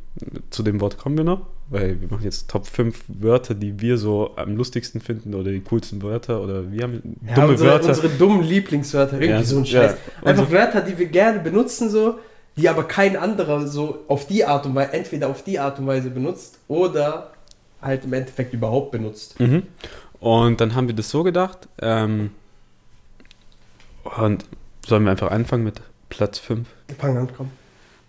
[0.51, 3.99] Zu dem Wort kommen wir noch, weil wir machen jetzt Top 5 Wörter, die wir
[3.99, 7.89] so am lustigsten finden oder die coolsten Wörter oder wir haben ja dumme unsere, Wörter.
[7.89, 9.21] unsere dummen Lieblingswörter.
[9.21, 9.83] Irgendwie Ja, so ein ja.
[9.89, 9.97] Scheiß.
[10.25, 12.19] Einfach Und- Wörter, die wir gerne benutzen, so,
[12.57, 15.87] die aber kein anderer so auf die Art und Weise, entweder auf die Art und
[15.87, 17.31] Weise benutzt oder
[17.81, 19.39] halt im Endeffekt überhaupt benutzt.
[19.39, 19.63] Mhm.
[20.19, 21.69] Und dann haben wir das so gedacht.
[21.81, 22.31] Ähm,
[24.19, 24.45] und
[24.87, 25.81] sollen wir einfach anfangen mit
[26.11, 26.69] Platz 5?
[26.99, 27.51] Fang an, komm.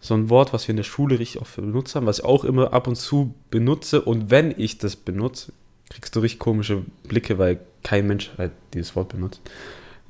[0.01, 2.43] So ein Wort, was wir in der Schule richtig oft benutzt haben, was ich auch
[2.43, 4.01] immer ab und zu benutze.
[4.01, 5.53] Und wenn ich das benutze,
[5.89, 9.41] kriegst du richtig komische Blicke, weil kein Mensch halt dieses Wort benutzt.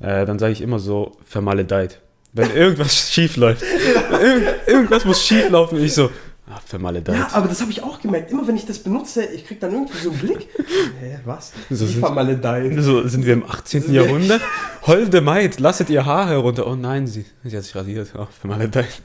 [0.00, 2.00] Äh, dann sage ich immer so vermaledeit.
[2.32, 3.62] Wenn irgendwas schief läuft.
[3.62, 5.82] Irgend, irgendwas muss schief laufen.
[5.82, 6.10] Ich so,
[6.48, 7.16] ah, vermaledeit.
[7.16, 8.30] Ja, aber das habe ich auch gemerkt.
[8.30, 10.48] Immer wenn ich das benutze, ich krieg dann irgendwie so einen Blick.
[11.00, 11.52] Hä, was?
[11.70, 12.72] So Wie sind- vermaledeit.
[12.82, 13.82] So sind wir im 18.
[13.82, 14.42] Sind wir- Jahrhundert.
[14.86, 16.66] Holde Maid, lasset ihr Haar herunter.
[16.66, 18.12] Oh nein, sie, sie hat sich rasiert.
[18.18, 19.02] Oh, vermaledeit.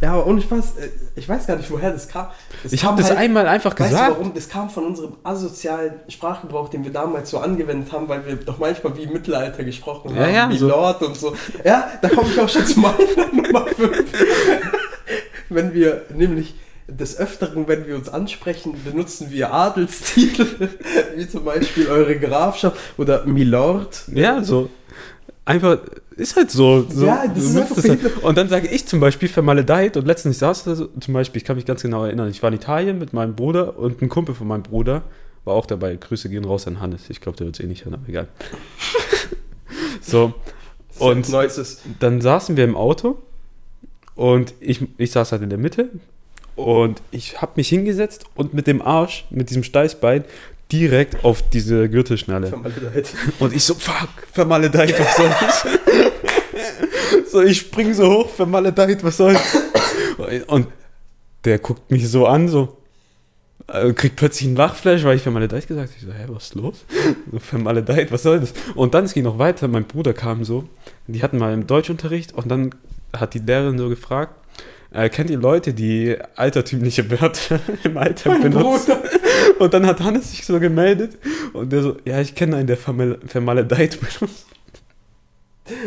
[0.00, 2.26] Ja, aber ohne Spaß, äh, ich weiß gar nicht, woher das kam.
[2.62, 4.10] Das Ich habe das halt- einmal einfach Weißt gesagt.
[4.10, 4.34] du warum?
[4.34, 8.58] Das kam von unserem asozialen Sprachgebrauch, den wir damals so angewendet haben, weil wir doch
[8.58, 10.68] manchmal wie im Mittelalter gesprochen haben, Ja, ja, wie so.
[10.68, 11.34] Lord und so.
[11.64, 12.96] Ja, da komme ich auch schon zu meiner
[13.32, 14.04] Nummer 5.
[15.54, 16.54] wenn wir nämlich
[16.86, 20.46] des Öfteren, wenn wir uns ansprechen, benutzen wir Adelstitel,
[21.16, 24.04] wie zum Beispiel eure Grafschaft oder Milord.
[24.12, 24.68] Ja, so.
[25.46, 25.78] Einfach,
[26.16, 26.86] ist halt so.
[26.88, 28.22] so Ja, das ist einfach das halt.
[28.22, 31.44] Und dann sage ich zum Beispiel vermaledeit und letztens saß da so, zum Beispiel, ich
[31.44, 34.34] kann mich ganz genau erinnern, ich war in Italien mit meinem Bruder und ein Kumpel
[34.34, 35.02] von meinem Bruder
[35.44, 35.96] war auch dabei.
[35.96, 37.10] Grüße gehen raus an Hannes.
[37.10, 38.28] Ich glaube, der wird es eh nicht hören, aber egal.
[40.00, 40.34] so.
[40.98, 41.26] Und
[42.00, 43.18] dann saßen wir im Auto
[44.16, 45.90] und ich, ich saß halt in der Mitte
[46.56, 50.24] und ich habe mich hingesetzt und mit dem Arsch, mit diesem Steißbein,
[50.70, 52.48] direkt auf diese Gürtelschnalle.
[52.48, 53.08] vermaledeit.
[53.38, 57.26] Und ich so, fuck, vermaledeit, was soll ich?
[57.30, 60.48] so, ich spring so hoch, vermaledeit, was soll ich?
[60.48, 60.68] Und
[61.44, 62.78] der guckt mich so an, so,
[63.68, 65.98] äh, kriegt plötzlich einen Lachflash, weil ich vermaledeit gesagt habe.
[65.98, 66.84] Ich so, hä, was ist los?
[67.30, 68.52] So, vermaledeit, was soll das?
[68.74, 70.64] Und dann, es ging noch weiter, mein Bruder kam so,
[71.06, 72.74] die hatten mal im Deutschunterricht und dann
[73.20, 74.34] hat die Lehrerin so gefragt,
[74.92, 78.94] äh, kennt ihr Leute, die altertümliche Wörter im Alltag Mein benutzen?
[78.94, 79.02] Bruder.
[79.58, 81.18] Und dann hat Hannes sich so gemeldet
[81.52, 84.46] und der so, ja, ich kenne einen, der vermal vermaledeit benutzt.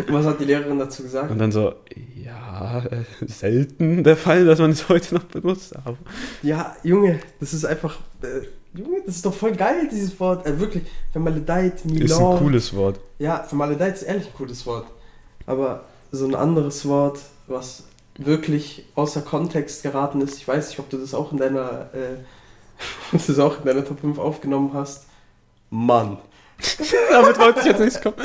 [0.09, 1.29] Was hat die Lehrerin dazu gesagt?
[1.29, 1.73] Und dann so,
[2.15, 5.75] ja, äh, selten der Fall, dass man es heute noch benutzt.
[5.75, 5.97] Aber
[6.41, 7.99] Ja, Junge, das ist einfach.
[8.21, 8.47] Äh,
[8.77, 10.45] Junge, das ist doch voll geil, dieses Wort.
[10.47, 12.09] Äh, wirklich, vermaledeit, Milord.
[12.09, 12.99] ist ein cooles Wort.
[13.19, 14.87] Ja, vermaledeit ist ehrlich ein cooles Wort.
[15.45, 17.83] Aber so ein anderes Wort, was
[18.17, 22.17] wirklich außer Kontext geraten ist, ich weiß nicht, ob du das auch in deiner, äh,
[23.13, 25.05] ob du das auch in deiner Top 5 aufgenommen hast.
[25.69, 26.17] Mann.
[27.11, 28.15] Damit wollte ich jetzt nichts kommen.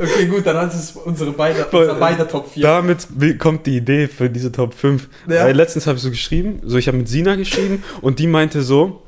[0.00, 2.62] Okay, gut, dann hat es unsere beide, unser beider Top 4.
[2.62, 3.06] Damit
[3.38, 5.08] kommt die Idee für diese Top 5.
[5.28, 5.44] Ja.
[5.44, 8.62] Weil letztens habe ich so geschrieben, so ich habe mit Sina geschrieben und die meinte
[8.62, 9.02] so,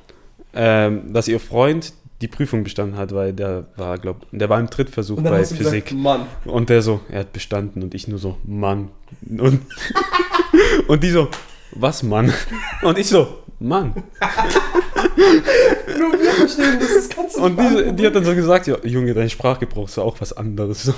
[0.54, 4.68] ähm, dass ihr Freund die Prüfung bestanden hat, weil der war, glaub, der war im
[4.68, 5.86] dann bei Physik.
[5.86, 6.26] gesagt, Mann.
[6.44, 8.88] Und der so, er hat bestanden und ich nur so, Mann.
[9.22, 9.60] Und,
[10.88, 11.28] und die so,
[11.72, 12.32] was Mann?
[12.82, 14.02] Und ich so, Mann.
[15.98, 18.76] Nur wir verstehen das, das kannst du Und die, die hat dann so gesagt, ja,
[18.84, 20.92] Junge, dein Sprachgebrauch ist auch was anderes.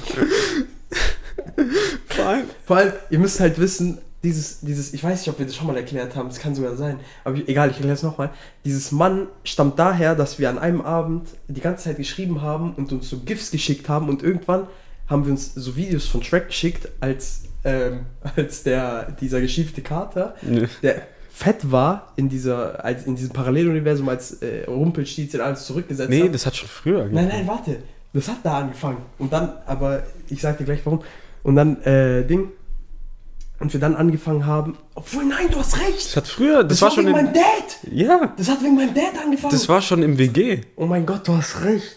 [2.07, 5.47] Vor allem, Vor allem, ihr müsst halt wissen, dieses, dieses, ich weiß nicht, ob wir
[5.47, 8.31] das schon mal erklärt haben, das kann sogar sein, aber egal, ich erkläre es nochmal.
[8.65, 12.93] Dieses Mann stammt daher, dass wir an einem Abend die ganze Zeit geschrieben haben und
[12.93, 14.67] uns so GIFs geschickt haben und irgendwann
[15.09, 18.07] haben wir uns so Videos von Shrek geschickt, als, ähm,
[18.37, 21.03] als der, dieser geschiefte Kater, ne, der
[21.33, 26.35] fett war in dieser, als in diesem Paralleluniversum, als äh, Rumpelstilzchen alles zurückgesetzt nee, hat.
[26.35, 27.29] das hat schon früher Nein, angefangen.
[27.29, 27.77] nein, warte.
[28.13, 28.99] Das hat da angefangen.
[29.19, 31.01] Und dann, aber ich sag dir gleich warum.
[31.43, 32.49] Und dann, äh, Ding.
[33.61, 34.77] Und wir dann angefangen haben.
[34.95, 36.07] Obwohl, nein, du hast recht.
[36.07, 37.93] Das hat früher, das, Das, war schon wegen im, meinem Dad.
[37.93, 39.53] ja, Das hat wegen meinem Dad angefangen.
[39.53, 40.63] das war schon im WG.
[40.77, 41.97] oh mein Gott, du hast recht.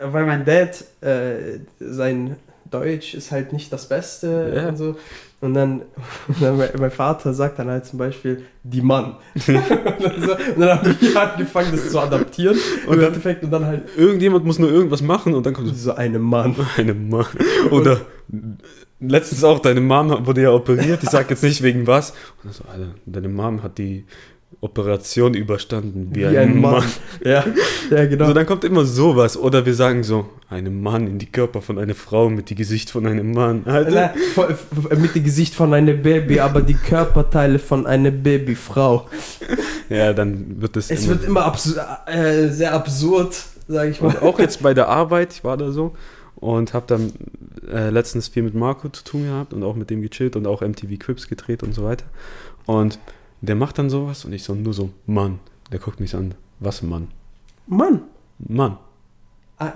[0.00, 2.36] Weil mein Dad, äh, sein
[2.70, 4.68] Deutsch ist halt nicht das Beste Ja.
[4.68, 4.96] und so.
[5.40, 5.82] Und dann,
[6.26, 9.14] und dann mein, mein Vater sagt dann halt zum Beispiel, die Mann.
[9.34, 12.58] und, dann so, dann haben wir angefangen, das zu adaptieren.
[12.86, 15.68] Und im dann- Endeffekt, und dann halt Irgendjemand muss nur irgendwas machen und dann kommt
[15.68, 16.54] so, so eine Mann.
[16.76, 17.24] eine Mann.
[17.70, 18.00] Oder
[19.00, 21.02] letztens auch, deine Mom wurde ja operiert.
[21.02, 22.12] Ich sag jetzt nicht wegen was.
[22.44, 24.04] Und so, Alter, deine Mom hat die
[24.60, 26.82] Operation überstanden wie, ein, Mann.
[27.24, 27.44] Ja,
[27.90, 28.26] ja, genau.
[28.26, 29.36] So, dann kommt immer sowas.
[29.36, 32.90] Oder wir sagen so, einem Mann in die Körper von einer Frau mit dem Gesicht
[32.90, 33.62] von einem Mann.
[33.66, 34.14] Alter.
[34.96, 39.06] Mit dem Gesicht von einem Baby, aber die Körperteile von einer Babyfrau.
[39.90, 41.10] Ja, dann wird es Es immer.
[41.10, 41.74] wird immer absu
[42.06, 43.36] äh, sehr absurd,
[43.68, 44.08] sag ich mal.
[44.08, 45.94] Und auch jetzt bei der Arbeit, ich war da so
[46.40, 47.12] und habe dann
[47.70, 50.60] äh, letztens viel mit Marco zu tun gehabt und auch mit dem gechillt und auch
[50.62, 52.04] MTV Quips gedreht und so weiter.
[52.66, 52.98] Und
[53.40, 55.38] der macht dann sowas und ich so nur so, Mann.
[55.72, 56.34] Der guckt mich an.
[56.60, 57.08] Was Mann?
[57.66, 58.02] Mann,
[58.38, 58.78] Mann.
[59.58, 59.72] ah,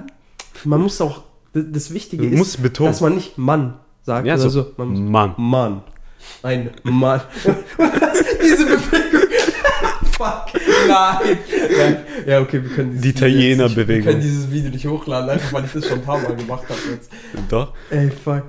[0.64, 2.92] man muss auch, das Wichtige Du ist, betonen.
[2.92, 4.72] dass man nicht Mann sagt Ja, oder so, so.
[4.78, 5.34] Man muss Mann.
[5.36, 5.82] Mann.
[6.42, 7.20] Ein Mann.
[8.42, 9.28] Diese Bewegung.
[10.16, 10.61] Fuck.
[10.88, 11.36] Nein.
[12.26, 14.04] Ja, ja, okay, wir können dieses Die nicht- Italiener-Bewegung.
[14.04, 16.64] Wir können dieses Video nicht hochladen, einfach weil ich das schon ein paar Mal gemacht
[16.68, 17.10] habe jetzt.
[17.48, 17.72] Doch.
[17.90, 18.44] Ey, fuck.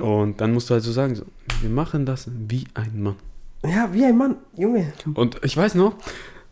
[0.00, 1.24] Und dann musst du halt so sagen, so,
[1.60, 3.16] wir machen das wie ein Mann.
[3.64, 4.92] Ja, wie ein Mann, Junge.
[5.14, 5.94] Und ich weiß noch,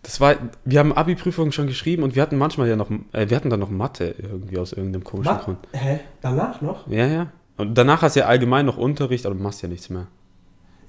[0.02, 3.36] das war, wir haben Abi-Prüfungen schon geschrieben und wir hatten manchmal ja noch, äh, wir
[3.36, 5.44] hatten dann noch Mathe irgendwie aus irgendeinem komischen Was?
[5.44, 5.58] Grund.
[5.72, 6.00] Hä?
[6.20, 6.86] Danach noch?
[6.88, 7.26] Ja, ja.
[7.56, 10.06] Und danach hast du ja allgemein noch Unterricht, aber du machst ja nichts mehr.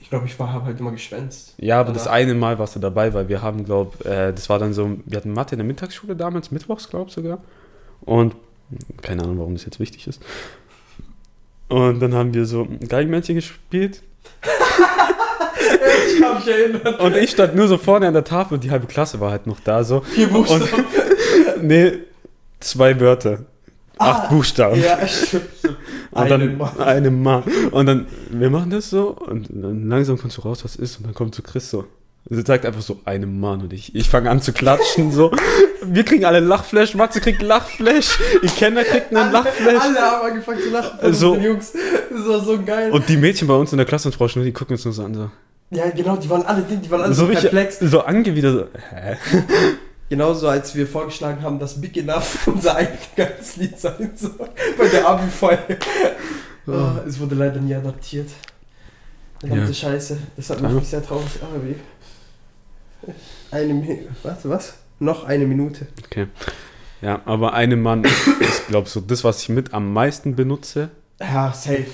[0.01, 1.53] Ich glaube, ich war hab halt immer geschwänzt.
[1.57, 2.17] Ja, aber das Danach.
[2.17, 5.17] eine Mal warst du dabei, weil wir haben, glaub, äh, das war dann so, wir
[5.17, 7.39] hatten Mathe in der Mittagsschule damals, mittwochs, glaub sogar.
[8.01, 8.35] Und
[9.01, 10.21] keine Ahnung, warum das jetzt wichtig ist.
[11.69, 14.01] Und dann haben wir so Geigenmännchen gespielt.
[16.13, 16.95] Ich kann mich erinnern.
[16.95, 19.47] Und ich stand nur so vorne an der Tafel und die halbe Klasse war halt
[19.47, 20.01] noch da so.
[20.01, 20.67] Vier Buchstaben.
[21.61, 21.93] Nee,
[22.59, 23.45] zwei Wörter.
[24.01, 24.81] Acht Buchstaben.
[24.81, 25.45] Ja, stimmt.
[25.57, 25.77] stimmt.
[26.11, 26.79] Und dann Mann.
[26.79, 27.43] eine Mann.
[27.71, 30.97] Und dann, wir machen das so und dann langsam kommst du raus, was ist.
[30.97, 31.85] Und dann kommt so Chris so.
[32.29, 35.31] Sie sagt einfach so, eine Mann und ich, ich fange an zu klatschen so.
[35.83, 39.81] Wir kriegen alle Lachflash, Matze kriegt Lachflash, ich Kenner kriegt einen Lachflash.
[39.81, 41.33] Alle haben angefangen zu lachen So.
[41.33, 41.73] den Jungs.
[41.73, 42.91] Das war so geil.
[42.91, 44.93] Und die Mädchen bei uns in der Klasse und Frau Schnur, die gucken uns nur
[44.93, 45.31] so an, so,
[45.71, 47.79] ja, genau, die waren alle, die waren alle so so perplex.
[47.79, 49.17] so angewidert, so, hä?
[50.11, 54.49] Genauso als wir vorgeschlagen haben, dass Big Enough unser eigenes Lied sein soll.
[54.77, 55.77] Bei der Abi-Folge.
[56.67, 58.29] Oh, es wurde leider nie adaptiert.
[59.39, 59.73] Verdammte Ja.
[59.73, 60.17] Scheiße.
[60.35, 60.79] Das hat macht Ja.
[60.79, 61.29] mich sehr traurig.
[61.41, 61.75] Aber wie?
[63.51, 64.09] Eine Minute.
[64.23, 64.49] Was?
[64.49, 64.73] Was?
[64.99, 65.87] Noch eine Minute.
[66.05, 66.27] Okay.
[67.01, 70.89] Ja, aber eine Mann ist, glaube so das, was ich mit am meisten benutze.
[71.21, 71.85] Ja, safe.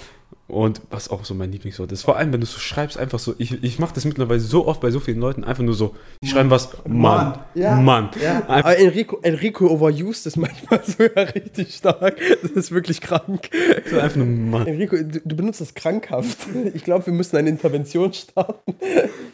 [0.50, 2.04] Und was auch so mein Lieblingswort ist.
[2.04, 4.80] Vor allem, wenn du so schreibst, einfach so, ich, ich mache das mittlerweile so oft
[4.80, 5.94] bei so vielen Leuten, einfach nur so,
[6.24, 7.76] die schreiben was, Mann, Ja.
[7.76, 8.10] Mann.
[8.24, 12.16] Ja, Einfach- aber Enrico, Enrico overused ist manchmal sogar richtig stark.
[12.42, 13.50] Das ist wirklich krank.
[13.92, 14.68] So einfach nur Mann.
[14.68, 16.38] Enrico, du, du benutzt das krankhaft.
[16.74, 18.74] Ich glaube, wir müssen eine Intervention starten.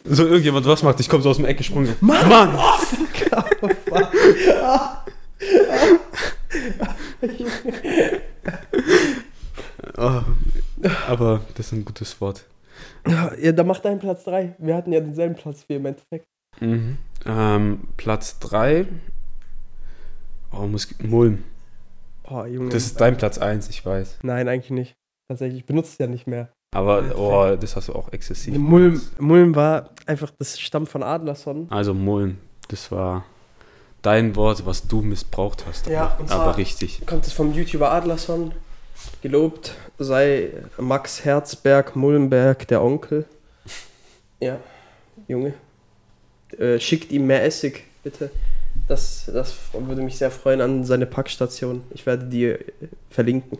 [0.04, 1.94] So irgendjemand was macht, ich komme so aus dem Eck gesprungen.
[2.00, 2.28] Mann!
[2.28, 2.58] Mann!
[3.60, 3.98] Oh,
[11.14, 12.44] aber das ist ein gutes Wort.
[13.06, 14.56] Ja, da macht dein Platz 3.
[14.58, 16.26] Wir hatten ja denselben Platz wie im Endeffekt.
[16.60, 16.98] Mhm.
[17.26, 18.86] Ähm, Platz 3.
[20.52, 21.44] Oh, muss, Mulm.
[22.28, 22.70] Oh, Junge.
[22.70, 24.18] Das ist dein Platz 1, ich weiß.
[24.22, 24.94] Nein, eigentlich nicht.
[25.28, 26.50] Tatsächlich, ich benutze es ja nicht mehr.
[26.74, 28.56] Aber, oh, das hast du auch exzessiv.
[28.58, 31.68] Mulm, Mulm war einfach, das stammt von Adlerson.
[31.70, 32.38] Also Mulm,
[32.68, 33.24] das war
[34.02, 35.86] dein Wort, was du missbraucht hast.
[35.86, 37.06] Ja, aber, und zwar- aber richtig.
[37.06, 38.52] Kommt es vom YouTuber Adlerson.
[39.22, 43.24] Gelobt sei Max Herzberg Mulmberg, der Onkel.
[44.40, 44.58] Ja,
[45.28, 45.54] Junge.
[46.58, 48.30] Äh, schickt ihm mehr Essig, bitte.
[48.88, 51.82] Das, das würde mich sehr freuen an seine Packstation.
[51.90, 52.58] Ich werde die äh,
[53.10, 53.58] verlinken.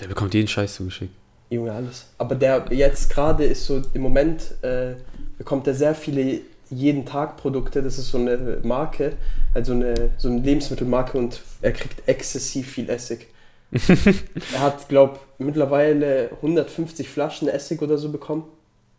[0.00, 1.12] Der bekommt jeden Scheiß zugeschickt.
[1.50, 2.06] Junge, alles.
[2.16, 4.94] Aber der jetzt gerade ist so, im Moment äh,
[5.36, 7.82] bekommt er sehr viele jeden Tag Produkte.
[7.82, 9.12] Das ist so eine Marke,
[9.52, 13.28] also eine, so eine Lebensmittelmarke und er kriegt exzessiv viel Essig.
[14.52, 18.44] er hat, glaube mittlerweile 150 Flaschen Essig oder so bekommen.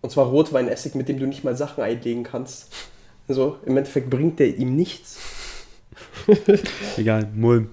[0.02, 2.74] Und zwar Rotweinessig, mit dem du nicht mal Sachen einlegen kannst.
[3.28, 5.18] So, im Endeffekt bringt der ihm nichts.
[6.98, 7.70] Egal, Mulm.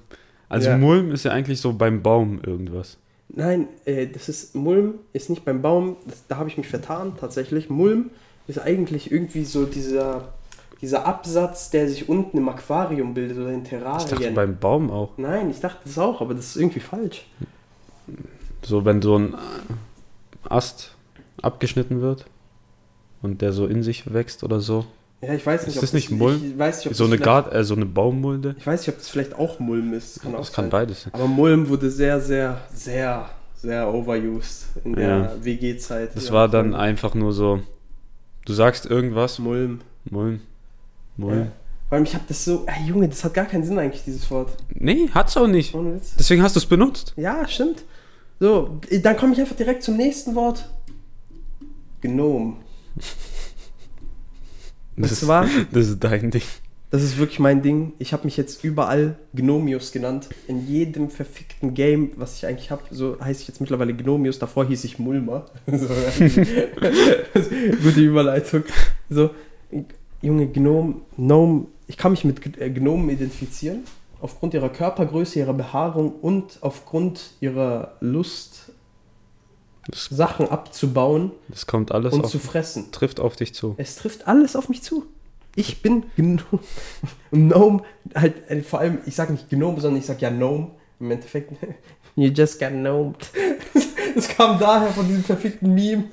[0.48, 0.78] Also Ja.
[0.78, 2.98] Mulm ist ja eigentlich so beim Baum irgendwas.
[3.28, 7.14] Nein, äh, das ist Mulm, ist nicht beim Baum, das, da habe ich mich vertan
[7.18, 7.70] tatsächlich.
[7.70, 8.10] Mulm
[8.48, 10.32] ist eigentlich irgendwie so dieser,
[10.80, 14.34] dieser Absatz, der sich unten im Aquarium bildet oder in Ich dachte Terrarien.
[14.34, 15.10] beim Baum auch.
[15.18, 17.26] Nein, ich dachte das auch, aber das ist irgendwie falsch.
[18.64, 19.34] So, wenn so ein
[20.48, 20.94] Ast
[21.42, 22.26] abgeschnitten wird
[23.22, 24.84] und der so in sich wächst oder so.
[25.22, 26.58] Ja, ich weiß nicht, Ist das nicht Ich Mulm?
[26.58, 28.54] weiß nicht, ob So das eine, Gart, äh, so eine Baummulde.
[28.58, 30.16] Ich weiß nicht, ob das vielleicht auch Mulm ist.
[30.16, 31.12] Das kann auch Das kann beides sein.
[31.14, 35.32] Aber Mulm wurde sehr, sehr, sehr, sehr overused in der Ja.
[35.42, 36.16] WG-Zeit.
[36.16, 37.60] Das war dann einfach nur so,
[38.46, 39.80] du sagst irgendwas, Mulm.
[40.08, 40.40] Mulm,
[41.16, 41.38] Mulm.
[41.38, 41.46] Ja.
[41.88, 44.30] Vor allem, ich habe das so, ey, Junge, das hat gar keinen Sinn eigentlich, dieses
[44.30, 44.56] Wort.
[44.74, 45.74] Nee, hat's auch nicht.
[45.74, 46.14] Ohne Witz.
[46.16, 47.12] Deswegen hast du es benutzt.
[47.16, 47.84] Ja, stimmt.
[48.38, 50.70] So, dann komme ich einfach direkt zum nächsten Wort.
[52.00, 52.56] Gnome.
[52.96, 53.12] Das,
[54.96, 56.42] Und ist, zwar, das ist dein Ding.
[56.90, 57.92] das ist wirklich mein Ding.
[57.98, 60.28] Ich habe mich jetzt überall Gnomius genannt.
[60.46, 64.38] In jedem verfickten Game, was ich eigentlich habe, so heiße ich jetzt mittlerweile Gnomius.
[64.38, 65.46] Davor hieß ich Mulmer.
[65.66, 65.86] So,
[67.82, 68.62] Gute Überleitung.
[69.08, 69.30] So,
[70.22, 71.66] Junge, Gnome, Gnome.
[71.86, 73.84] Ich kann mich mit äh, Gnomen identifizieren.
[74.20, 78.70] Aufgrund ihrer Körpergröße, ihrer Behaarung und aufgrund ihrer Lust,
[79.88, 82.92] Das, Sachen abzubauen das kommt alles und auf, zu fressen.
[82.92, 83.74] trifft auf dich zu.
[83.78, 85.06] Es trifft alles auf mich zu.
[85.56, 86.42] Ich bin Gnome.
[87.32, 87.82] Und Gnome,
[88.14, 90.70] halt, äh, vor allem, ich sage nicht Gnome, sondern ich sage ja Gnome.
[91.00, 91.52] Im Endeffekt,
[92.14, 93.16] you just got gnomed.
[94.14, 96.04] Das kam daher von diesem verfickten Meme.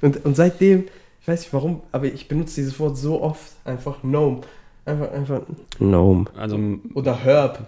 [0.00, 0.86] Und, und seitdem,
[1.30, 3.52] weiß nicht warum, aber ich benutze dieses Wort so oft.
[3.64, 4.40] Einfach Gnome.
[4.84, 5.40] Einfach, einfach
[5.78, 6.26] Gnome.
[6.36, 6.58] Also,
[6.94, 7.60] Oder Herb.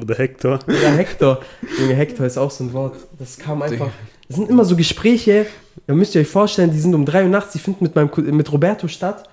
[0.00, 0.58] oder Hector.
[0.66, 1.40] Oder Hector.
[1.78, 2.96] Junge, Hector ist auch so ein Wort.
[3.18, 3.90] Das kam einfach.
[4.28, 5.46] Das sind immer so Gespräche,
[5.86, 8.10] da müsst ihr euch vorstellen, die sind um 3 Uhr nachts, die finden mit, meinem,
[8.36, 9.28] mit Roberto statt.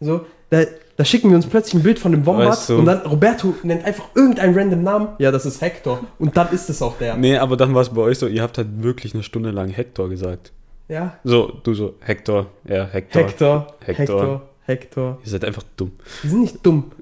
[0.00, 0.64] So, Da,
[0.96, 3.54] da schicken wir uns plötzlich ein Bild von dem Wombat Weißt du- und dann Roberto
[3.62, 5.08] nennt einfach irgendeinen random Namen.
[5.18, 6.00] Ja, das ist Hector.
[6.18, 7.16] Und dann ist es auch der.
[7.16, 9.70] Nee, aber dann war es bei euch so, ihr habt halt wirklich eine Stunde lang
[9.70, 10.52] Hector gesagt.
[10.88, 11.18] Ja.
[11.24, 13.22] So, du so, Hector, ja, Hector.
[13.22, 13.96] Hector, Hector.
[13.96, 15.18] Hector, Hector.
[15.24, 15.92] Ihr seid einfach dumm.
[16.22, 16.92] Wir sind nicht dumm.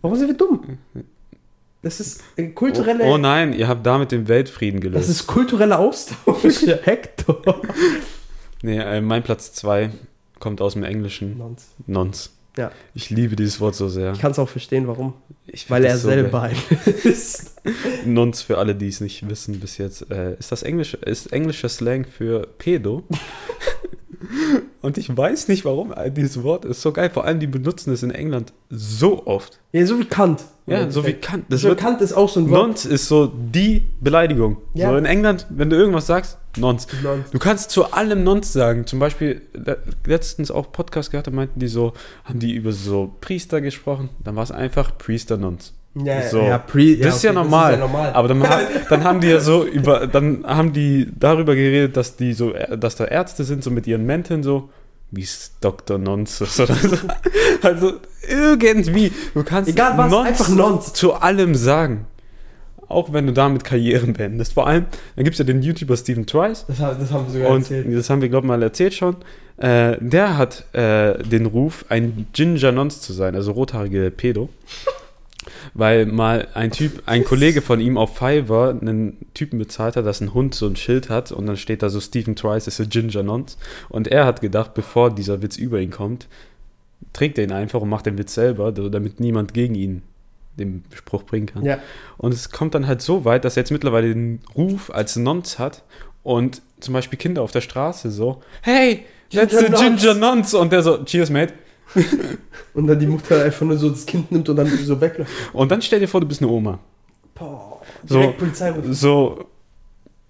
[0.00, 0.78] Warum sind wir dumm?
[1.82, 2.22] Das ist
[2.54, 3.04] kulturelle.
[3.04, 5.08] Oh, oh nein, ihr habt damit den Weltfrieden das gelöst.
[5.10, 6.62] ist kultureller Austausch.
[6.82, 7.42] Hector.
[8.62, 9.90] nee, äh, mein Platz 2
[10.38, 11.36] kommt aus dem Englischen.
[11.38, 11.68] Nons.
[11.86, 12.32] Nons.
[12.56, 12.70] Ja.
[12.94, 14.12] Ich liebe dieses Wort so sehr.
[14.12, 15.14] Ich kann es auch verstehen, warum.
[15.68, 16.56] Weil er so selber ein
[17.02, 17.56] ist.
[18.06, 21.68] Nons, für alle, die es nicht wissen bis jetzt, äh, ist das Englische, ist englischer
[21.68, 23.02] Slang für Pedo.
[24.84, 27.08] Und ich weiß nicht warum, dieses Wort ist so geil.
[27.08, 29.58] Vor allem, die benutzen es in England so oft.
[29.72, 30.44] Ja, so wie Kant.
[30.66, 31.46] Ja, so wie Kant.
[31.48, 32.66] Das so wird, Kant ist auch so ein Wort.
[32.68, 34.58] Nons ist so die Beleidigung.
[34.74, 34.90] Ja.
[34.90, 36.86] So in England, wenn du irgendwas sagst, Nons.
[37.02, 37.30] Nons.
[37.30, 38.86] Du kannst zu allem Nons sagen.
[38.86, 43.10] Zum Beispiel le- letztens auch Podcast gehört, da meinten die so, haben die über so
[43.22, 44.10] Priester gesprochen.
[44.22, 45.72] Dann war es einfach Priester Nons.
[45.96, 46.42] Ja, So.
[46.42, 47.80] ja, pre, Das ist ja normal.
[48.14, 48.42] Aber dann,
[48.90, 52.76] dann haben die ja so über, dann haben die darüber geredet, dass die so, äh,
[52.76, 54.70] dass da Ärzte sind, so mit ihren Mänteln so,
[55.12, 55.98] wie ist Dr.
[55.98, 56.96] Nonsus oder so.
[57.62, 57.92] Also
[58.28, 60.92] irgendwie, du kannst Egal was, einfach Nons.
[60.92, 62.06] zu allem sagen.
[62.88, 64.52] Auch wenn du damit Karrieren beendest.
[64.52, 64.84] Vor allem,
[65.16, 66.64] dann gibt es ja den YouTuber Stephen Trice.
[66.68, 67.96] Das, haben- das haben wir sogar Und erzählt.
[67.96, 69.16] das haben wir, glaube ich, mal erzählt schon.
[69.56, 74.48] Äh, der hat äh, den Ruf, ein Ginger Nonce zu sein, also rothaarige Pedo.
[75.74, 80.20] Weil mal ein Typ, ein Kollege von ihm auf Fiverr einen Typen bezahlt hat, dass
[80.20, 82.84] ein Hund so ein Schild hat und dann steht da so Stephen Trice ist a
[82.84, 83.56] Ginger Nonce.
[83.88, 86.28] Und er hat gedacht, bevor dieser Witz über ihn kommt,
[87.12, 90.02] trägt er ihn einfach und macht den Witz selber, damit niemand gegen ihn
[90.56, 91.64] den Spruch bringen kann.
[91.64, 91.78] Ja.
[92.16, 95.58] Und es kommt dann halt so weit, dass er jetzt mittlerweile den Ruf als Nonce
[95.58, 95.82] hat
[96.22, 100.54] und zum Beispiel Kinder auf der Straße so, hey, that's a Nonce." Ginger Nonce.
[100.54, 101.54] Und der so, cheers, mate.
[102.74, 105.30] Und dann die Mutter einfach nur so das Kind nimmt und dann so wegläuft.
[105.52, 106.80] Und dann stell dir vor, du bist eine Oma.
[107.34, 108.34] Boah, So.
[108.90, 109.44] So,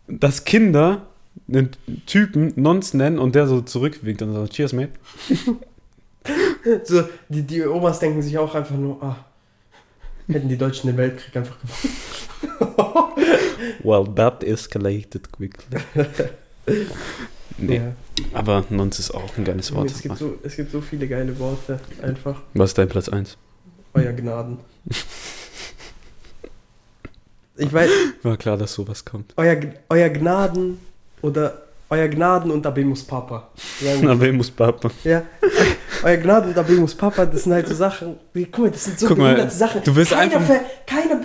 [0.06, 1.06] dass Kinder
[1.48, 1.70] einen
[2.06, 4.92] Typen Nonce nennen und der so zurückwinkt und so, cheers, mate.
[6.84, 9.16] So, die, die Omas denken sich auch einfach nur, ah,
[10.26, 12.78] hätten die Deutschen den Weltkrieg einfach gewonnen.
[13.82, 15.80] Well, that escalated quickly.
[17.58, 17.92] nee, Ja.
[18.32, 19.90] Aber Nonce ist auch ein geiles Wort.
[19.90, 22.40] Es, gibt so, es gibt so viele geile Worte, einfach.
[22.54, 23.36] Was ist dein Platz 1?
[23.94, 24.58] Euer Gnaden.
[27.56, 27.90] Ich weiß,
[28.22, 29.32] War klar, dass sowas kommt.
[29.36, 29.56] euer,
[29.88, 30.78] euer Gnaden
[31.22, 33.48] oder euer Gnaden und Abemus Papa.
[34.32, 34.90] Muss Papa.
[35.04, 35.22] Ja,
[36.02, 38.16] euer Gnaden und Abemus Papa, das sind halt so Sachen.
[38.50, 39.82] Guck mal, das sind so Guck mal, Sachen.
[39.84, 41.20] du willst keiner, einfach- keiner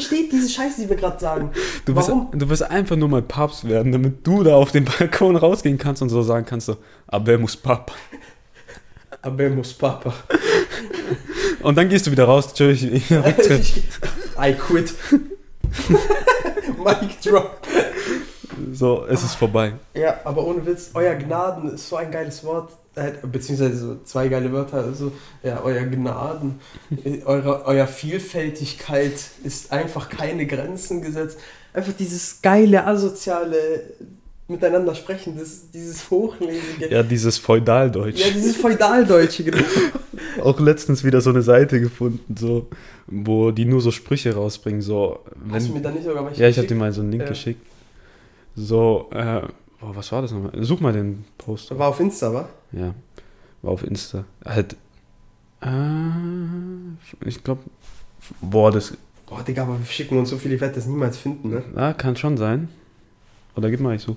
[0.00, 1.50] versteht diese Scheiße, die wir gerade sagen.
[1.84, 2.30] Du wirst, Warum?
[2.32, 6.02] du wirst einfach nur mal Papst werden, damit du da auf den Balkon rausgehen kannst
[6.02, 6.76] und so sagen kannst, so,
[7.06, 7.92] aber muss Papa.
[9.22, 10.14] Abemus Papa.
[11.62, 13.60] Und dann gehst du wieder raus, ich- Rücktritt.
[13.60, 13.82] Ich-
[14.40, 14.94] I quit.
[16.78, 17.58] Mic drop.
[18.72, 19.74] So, es ist vorbei.
[19.94, 22.72] Ja, aber ohne Witz, euer Gnaden ist so ein geiles Wort.
[23.00, 24.84] Äh, Beziehungsweise so zwei geile Wörter.
[24.84, 26.60] Also, ja, euer Gnaden.
[27.24, 31.38] eure, euer Vielfältigkeit ist einfach keine Grenzen gesetzt.
[31.72, 33.84] Einfach dieses geile, asoziale
[34.48, 36.88] Miteinander sprechen, das, dieses Hochlesige.
[36.90, 38.18] Ja, dieses Feudaldeutsch.
[38.18, 39.62] Ja, dieses Feudaldeutsche, genau.
[40.42, 42.66] Auch letztens wieder so eine Seite gefunden, so,
[43.06, 45.20] wo die nur so Sprüche rausbringen, so.
[45.50, 46.70] Hast du mir Wenn, da nicht sogar was ja, ich habe geschickt?
[46.70, 47.28] dir mal so einen Link Ja.
[47.28, 47.64] geschickt.
[48.56, 49.42] So, äh,
[49.80, 50.52] boah, was war das nochmal?
[50.64, 51.76] Such mal den Post.
[51.78, 52.48] War auf Insta, wa?
[52.72, 52.94] Ja,
[53.62, 54.24] war auf Insta.
[54.44, 54.76] Halt,
[55.62, 55.68] äh,
[57.26, 57.62] ich glaube,
[58.40, 58.96] boah, das,
[59.30, 61.62] Boah, Digga, aber wir schicken uns so viel, ich werde das niemals finden, ne?
[61.76, 62.68] ah, kann schon sein.
[63.54, 64.16] Oder gib mal, ich such.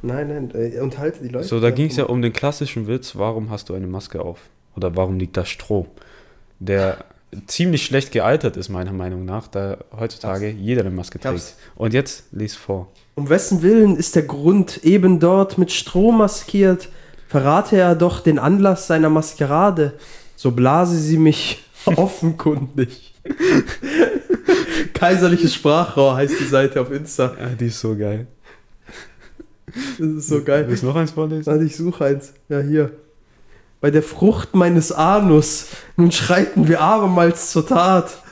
[0.00, 1.46] Nein, nein, äh, unterhalte die Leute.
[1.46, 4.40] So, da ging es ja um den klassischen Witz, warum hast du eine Maske auf?
[4.74, 5.86] Oder warum liegt da Stroh?
[6.60, 7.04] Der
[7.46, 11.34] ziemlich schlecht gealtert ist, meiner Meinung nach, da heutzutage jeder eine Maske trägt.
[11.34, 11.56] Hab's.
[11.76, 12.88] Und jetzt lies vor.
[13.14, 16.88] Um wessen Willen ist der Grund eben dort mit Stroh maskiert?
[17.28, 19.94] Verrate er doch den Anlass seiner Maskerade,
[20.36, 23.14] so blase sie mich offenkundig.
[24.94, 27.36] Kaiserliches Sprachrohr heißt die Seite auf Insta.
[27.38, 28.26] Ja, die ist so geil.
[29.98, 30.64] Das ist so geil.
[30.66, 31.46] Willst du noch eins vorlesen?
[31.46, 32.32] Warte, ich suche eins.
[32.48, 32.92] Ja, hier.
[33.80, 35.66] Bei der Frucht meines Anus,
[35.96, 38.22] nun schreiten wir abermals zur Tat.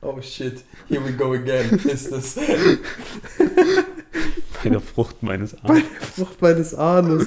[0.00, 1.78] Oh shit, here we go again.
[1.84, 2.36] Ist das
[4.62, 5.82] Bei der Frucht meines bei Arms.
[6.00, 7.26] der Frucht meines Anus?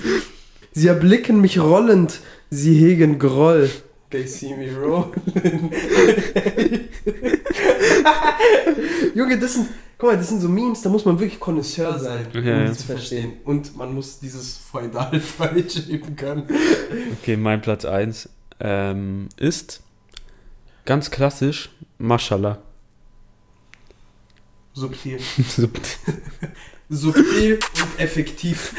[0.72, 2.20] Sie erblicken mich rollend,
[2.50, 3.70] sie hegen Groll.
[4.10, 5.12] They see me rolling.
[9.16, 9.68] Junge, das sind,
[9.98, 12.66] guck mal, das sind so Memes, da muss man wirklich Connoisseur sein, um Ja, ja.
[12.70, 13.34] die zu verstehen.
[13.46, 16.44] Und man muss dieses Feudal-Deutsch üben können.
[17.22, 18.30] Okay, mein Platz 1.
[18.60, 19.82] ähm, ist
[20.86, 22.60] ganz klassisch Mashallah.
[24.74, 25.20] Subtil.
[26.90, 28.74] Subtil und effektiv.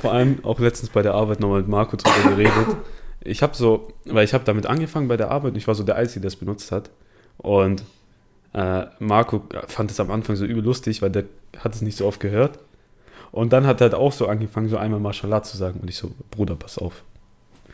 [0.00, 2.76] Vor allem auch letztens bei der Arbeit nochmal mit Marco drüber geredet.
[3.24, 5.84] Ich habe so, weil ich habe damit angefangen bei der Arbeit und ich war so
[5.84, 6.90] der Einzige, der es benutzt hat.
[7.38, 7.82] Und
[8.54, 11.24] äh, Marco fand es am Anfang so übel lustig, weil der
[11.58, 12.58] hat es nicht so oft gehört.
[13.30, 15.80] Und dann hat er halt auch so angefangen, so einmal Mashallah zu sagen.
[15.80, 17.02] Und ich so, Bruder, pass auf.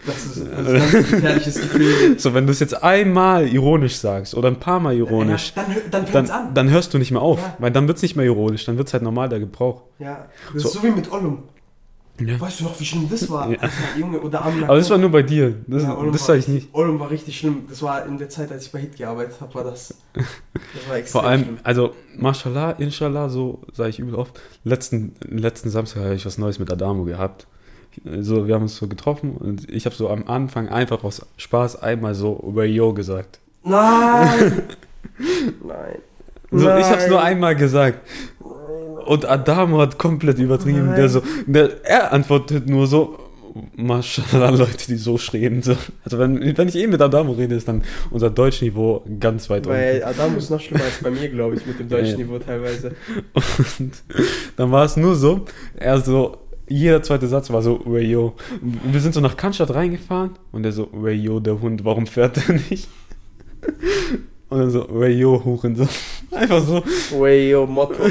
[0.07, 2.19] Das ist, das ist ein gefährliches Gefühl.
[2.19, 6.07] So, wenn du es jetzt einmal ironisch sagst oder ein paar Mal ironisch, Ja, dann
[6.13, 7.41] dann dann, dann hörst du nicht mehr auf.
[7.41, 7.57] Ja.
[7.59, 9.83] Weil dann wird es nicht mehr ironisch, dann wird es halt normal der Gebrauch.
[9.99, 10.69] Ja, das So.
[10.69, 11.43] ist so wie mit Ollum.
[12.21, 12.41] Ja.
[12.41, 13.49] Weißt du noch, wie schlimm das war?
[13.51, 13.59] Ja.
[13.97, 15.55] Junge, oder am Aber das war nur bei dir.
[15.67, 16.69] Das, Ja, das war sag ich nicht.
[16.73, 17.65] Ollum war richtig schlimm.
[17.69, 19.95] Das war in der Zeit, als ich bei Hit gearbeitet habe, war das.
[20.15, 20.25] Das
[20.89, 21.59] war extrem Vor allem, schlimm.
[21.63, 24.41] also, Mashallah, Inshallah, so sage ich übel oft.
[24.65, 27.47] Letzten, letzten Samstag habe ich was Neues mit Adamo gehabt.
[28.21, 31.83] So, wir haben uns so getroffen und ich habe so am Anfang einfach aus Spaß
[31.83, 33.41] einmal so Wayo gesagt.
[33.65, 34.63] Nein!
[35.67, 35.99] Nein.
[36.51, 37.11] So, ich habe es Nein.
[37.11, 38.01] nur einmal gesagt.
[39.09, 40.87] Und Adamo hat komplett übertrieben.
[40.87, 40.97] Nein.
[40.97, 43.19] Der so, der, er antwortet nur so,
[43.75, 45.63] Mashallah, Leute, die so schreien.
[45.63, 45.77] So.
[46.05, 50.05] Also wenn, wenn ich eh mit Adamo rede, ist dann unser Deutschniveau ganz weit Weil
[50.05, 52.27] Adam ist noch schlimmer als bei mir, glaube ich, mit dem deutschen Ja.
[52.27, 52.93] Niveau teilweise.
[53.79, 53.93] Und
[54.57, 56.37] dann war es nur so, er so,
[56.69, 58.35] jeder zweite Satz war so, Wayo.
[58.61, 62.55] Wir sind so nach Cannstatt reingefahren und er so, Wayo, der Hund, warum fährt er
[62.69, 62.89] nicht?
[64.51, 65.89] Und dann so, Wayo, Hurensohn.
[66.31, 66.83] Einfach so.
[67.27, 68.05] Yo, Motto.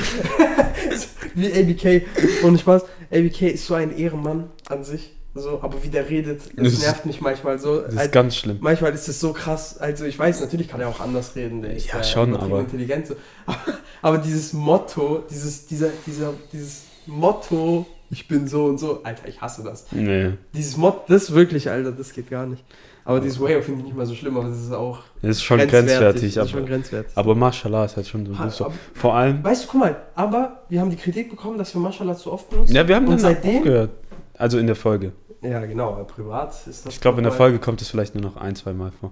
[1.38, 2.06] Wie ABK.
[2.44, 5.14] Und Spaß, ABK ist so ein Ehrenmann an sich.
[5.36, 7.82] So, aber wie der redet, Das das nervt mich manchmal so.
[7.82, 8.58] Das ist Halt, ganz schlimm.
[8.60, 9.78] manchmal ist es so krass.
[9.78, 11.62] Also ich weiß, natürlich kann er auch anders reden.
[11.62, 13.06] Der ist Ja, ja schon, aber- intelligent.
[13.08, 13.16] So.
[14.02, 19.40] Aber dieses Motto, dieses, dieser, dieser, dieses Motto, ich bin so und so, Alter, ich
[19.42, 19.86] hasse das.
[19.92, 20.32] Nee.
[20.56, 22.64] Dieses Motto, das wirklich, Alter, das geht gar nicht.
[23.08, 25.43] Aber dieses Way finde ich nicht mal so schlimm, aber das ist auch Das ist
[25.43, 26.34] schon grenzwertig.
[26.34, 27.12] Das ist schon aber, grenzwertig.
[27.16, 28.34] aber Mashallah ist halt schon so.
[28.49, 28.66] So.
[28.66, 31.80] aber- Vor allem, Weißt du, guck mal, aber wir haben die Kritik bekommen, dass wir
[31.82, 32.76] Mashallah zu oft benutzen.
[32.76, 33.58] ja, wir haben dann seitdem.
[33.60, 33.91] aufgehört.
[34.38, 35.14] Also in der Folge.
[35.41, 36.93] Ja, genau, privat ist das.
[36.93, 39.12] Ich glaube, in der Folge kommt es vielleicht nur noch ein, zwei Mal vor.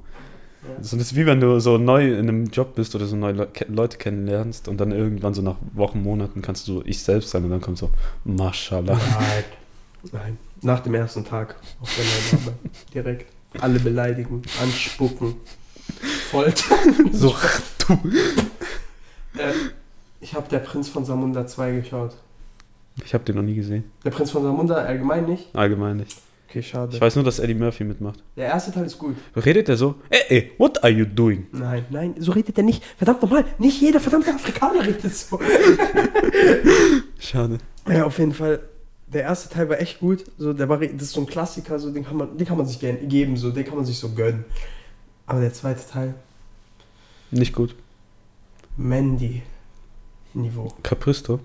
[0.64, 0.84] Ja.
[0.84, 3.34] So, das ist wie wenn du so neu in einem Job bist oder so neue
[3.34, 7.44] Le Leute kennenlernst und dann irgendwann so nach Wochen, Monaten kannst du ich selbst sein
[7.46, 7.92] und dann kommt so
[8.26, 8.94] Mashallah.
[8.96, 9.44] Nein.
[10.12, 10.38] Nein.
[10.64, 12.54] Nach dem ersten Tag auf der.
[13.04, 13.32] Direkt.
[13.62, 15.36] Alle beleidigen, anspucken,
[16.32, 17.10] foltern.
[17.12, 17.36] So,
[19.38, 19.52] Äh,
[20.22, 22.16] ich habe der Prinz von Samunda 2 geschaut.
[23.04, 23.84] ich habe den noch nie gesehen.
[24.04, 25.54] Der Prinz von Samunda allgemein nicht?
[25.54, 26.18] Allgemein nicht.
[26.50, 26.96] Okay, schade.
[26.96, 28.24] Ich weiß nur, dass Eddie Murphy mitmacht.
[28.38, 29.16] Der erste Teil ist gut.
[29.36, 29.96] Redet er so?
[30.10, 31.48] Ey, ey, what are you doing?
[31.52, 32.82] Nein, nein, so redet er nicht.
[32.98, 35.38] Verdammt nochmal, nicht jeder verdammte Afrikaner redet so.
[37.20, 37.58] Schade.
[37.90, 38.62] Ja, auf jeden Fall.
[39.08, 40.26] Der erste Teil war echt gut.
[40.38, 42.66] So, der war, das ist so ein Klassiker, so, den, kann man, den kann man
[42.66, 44.46] sich gerne geben, so, den kann man sich so gönnen.
[45.28, 46.16] Aber der zweite Teil,
[47.32, 47.76] Nicht gut.
[48.78, 50.74] Mandy-Niveau.
[50.84, 51.40] Capristo?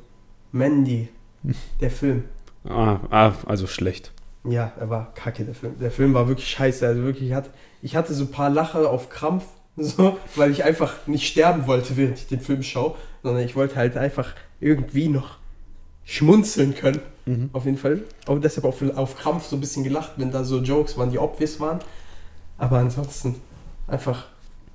[0.52, 1.08] Mandy,
[1.80, 2.24] der Film.
[2.64, 4.12] Ah, ah, also schlecht.
[4.44, 5.78] Ja, er war kacke, der Film.
[5.78, 6.86] Der Film war wirklich scheiße.
[6.86, 7.50] Also wirklich, ich hatte,
[7.82, 9.44] ich hatte so ein paar Lacher auf Krampf,
[9.76, 13.76] so, weil ich einfach nicht sterben wollte, während ich den Film schaue, sondern ich wollte
[13.76, 15.38] halt einfach irgendwie noch
[16.11, 17.00] schmunzeln können.
[17.24, 17.50] Mhm.
[17.52, 18.02] Auf jeden Fall.
[18.26, 21.18] Aber deshalb auf, auf Krampf so ein bisschen gelacht, wenn da so Jokes waren, die
[21.18, 21.78] obvious waren.
[22.58, 23.36] Aber ansonsten
[23.86, 24.26] einfach,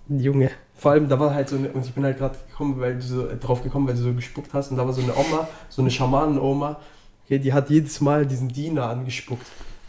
[0.08, 0.50] Junge.
[0.78, 3.02] Vor allem, da war halt so eine, und ich bin halt gerade gekommen, weil du
[3.02, 5.48] so äh, drauf gekommen, weil du so gespuckt hast, und da war so eine Oma,
[5.70, 6.80] so eine Schamanen-Oma,
[7.26, 9.46] okay, die hat jedes Mal diesen Diener angespuckt.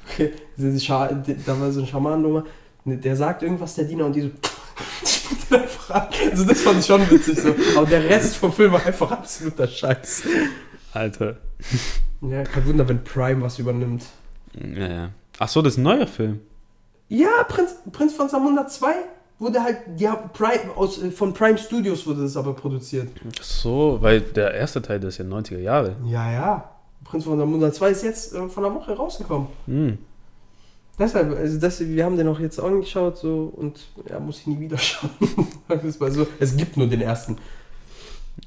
[0.09, 2.45] Okay, da war so eine Schamanenoma,
[2.85, 4.31] ne, der sagt irgendwas, der Diener, und die so,
[5.05, 6.09] spuckt ihn einfach an.
[6.31, 7.55] Also das fand ich schon witzig so.
[7.77, 10.23] Aber der Rest vom Film war einfach absoluter Scheiß.
[10.97, 11.37] Alter.
[12.23, 14.05] Ja, kein Wunder, wenn Prime was übernimmt.
[14.55, 15.11] Ja, ja.
[15.39, 16.41] Ach so, das ist ein neuer Film.
[17.09, 18.89] Ja, Prinz, Prinz von Samunda 2
[19.39, 23.09] wurde halt, haben Prime, aus, äh, von Prime Studios wurde das aber produziert.
[23.39, 25.97] Ach so, weil der erste Teil, das ist ja 90er Jahre.
[26.05, 26.71] Ja, ja.
[27.05, 29.49] Prinz von Samunda 2 ist jetzt äh, von der Woche rausgekommen.
[29.67, 29.99] Hm.
[30.99, 34.47] Deshalb, also das, wir haben den auch jetzt auch geschaut so und ja, muss ich
[34.47, 35.11] nie wieder schauen.
[36.11, 36.27] So.
[36.41, 37.37] Es gibt nur den ersten.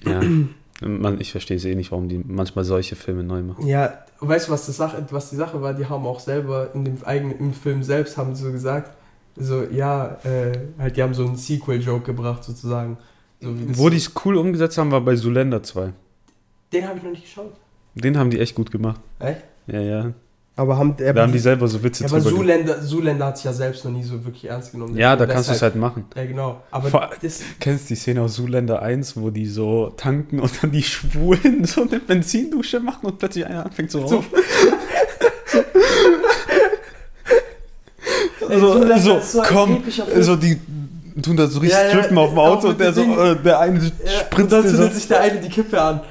[0.03, 0.21] Ja.
[0.81, 3.67] Man, ich verstehe es eh nicht, warum die manchmal solche Filme neu machen.
[3.67, 5.73] Ja, weißt du, was, das Sache, was die Sache war?
[5.73, 8.91] Die haben auch selber in dem eigenen im Film selbst haben sie so gesagt,
[9.35, 12.97] so ja, äh, halt die haben so einen Sequel-Joke gebracht sozusagen.
[13.41, 15.93] So Wo die es cool umgesetzt haben, war bei Zulender 2.
[16.73, 17.53] den habe ich noch nicht geschaut.
[17.95, 19.01] Den haben die echt gut gemacht.
[19.19, 19.43] Echt?
[19.67, 20.13] Ja, ja.
[20.59, 23.53] Aber haben Da haben die selber so Witze Ja, aber Zuländer, Zuländer hat sich ja
[23.53, 24.97] selbst noch nie so wirklich ernst genommen.
[24.97, 26.03] Ja, da kannst du es halt machen.
[26.17, 26.61] Ja, genau.
[26.69, 30.51] Aber Vor- das, Kennst du die Szene aus Zuländer 1, wo die so tanken und
[30.61, 34.25] dann die Schwulen so eine Benzindusche machen und plötzlich einer anfängt zu rauchen?
[38.41, 39.83] So, so, ist so ein komm,
[40.21, 40.59] so die
[41.21, 43.59] tun da so richtig Ja, ja, strippen auf dem Auto und der so, äh, der
[43.59, 44.99] eine Ja, spritzt und dann zündet so.
[44.99, 46.01] sich der eine die Kippe an.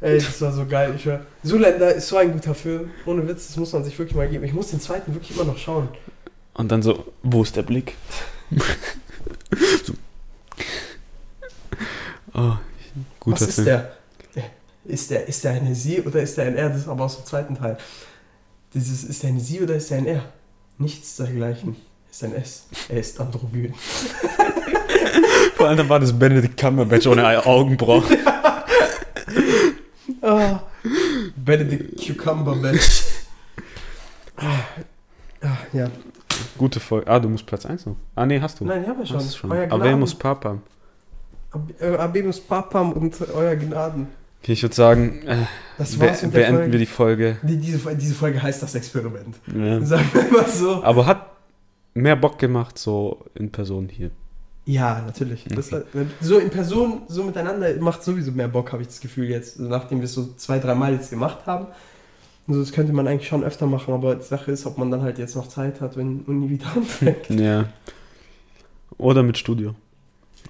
[0.00, 0.92] Ey, das war so geil.
[0.96, 1.20] Ich schwör.
[1.42, 2.90] Zoolander ist so ein guter Film.
[3.04, 4.44] Ohne Witz, das muss man sich wirklich mal geben.
[4.44, 5.88] Ich muss den zweiten wirklich immer noch schauen.
[6.54, 7.94] Und dann so, wo ist der Blick?
[9.84, 9.92] so.
[12.34, 12.52] Oh,
[13.20, 13.66] guter Was ist Film.
[13.66, 13.92] der?
[14.84, 16.68] Ist der, ist der eine Sie oder ist der ein R?
[16.68, 17.76] Das ist aber aus dem zweiten Teil.
[18.74, 20.22] Dieses, ist der eine Sie oder ist der ein R?
[20.78, 21.76] Nichts dergleichen.
[22.16, 22.64] Ist ein S.
[22.88, 23.74] Er ist androgyn.
[25.54, 28.04] Vor allem war das Benedict Cumberbatch ohne Augenbrauen.
[30.22, 30.60] Ah,
[31.36, 33.02] Benedict Cucumber Bench.
[34.36, 35.88] Ah, ja.
[36.58, 37.06] Gute Folge.
[37.08, 37.96] Ah, du musst Platz 1 noch.
[38.16, 38.64] Ah, nee, hast du.
[38.64, 39.20] Nein, ich habe ja schon.
[39.20, 39.52] Schon.
[39.52, 40.00] Euer Gnaden.
[40.00, 40.58] muss Papa?
[41.52, 44.08] Ab- äh, Abemus Papam und euer Gnaden.
[44.42, 45.36] Okay, ich würde sagen, äh,
[45.78, 46.72] Das be war's der beenden Folge.
[46.72, 47.36] wir die Folge.
[47.42, 49.36] Die, diese, diese Folge heißt das Experiment.
[49.54, 49.80] Ja.
[49.84, 50.82] Sagen wir mal so.
[50.82, 51.35] Aber hat
[51.96, 54.10] mehr Bock gemacht, so in Person hier.
[54.64, 55.44] Ja, natürlich.
[55.44, 55.70] Das,
[56.20, 59.98] so in Person, so miteinander macht sowieso mehr Bock, habe ich das Gefühl jetzt, nachdem
[59.98, 61.68] wir es so zwei, dreimal jetzt gemacht haben.
[62.48, 65.02] Also das könnte man eigentlich schon öfter machen, aber die Sache ist, ob man dann
[65.02, 67.30] halt jetzt noch Zeit hat, wenn Uni wieder anfängt.
[67.30, 67.66] Ja.
[68.98, 69.74] Oder mit Studio.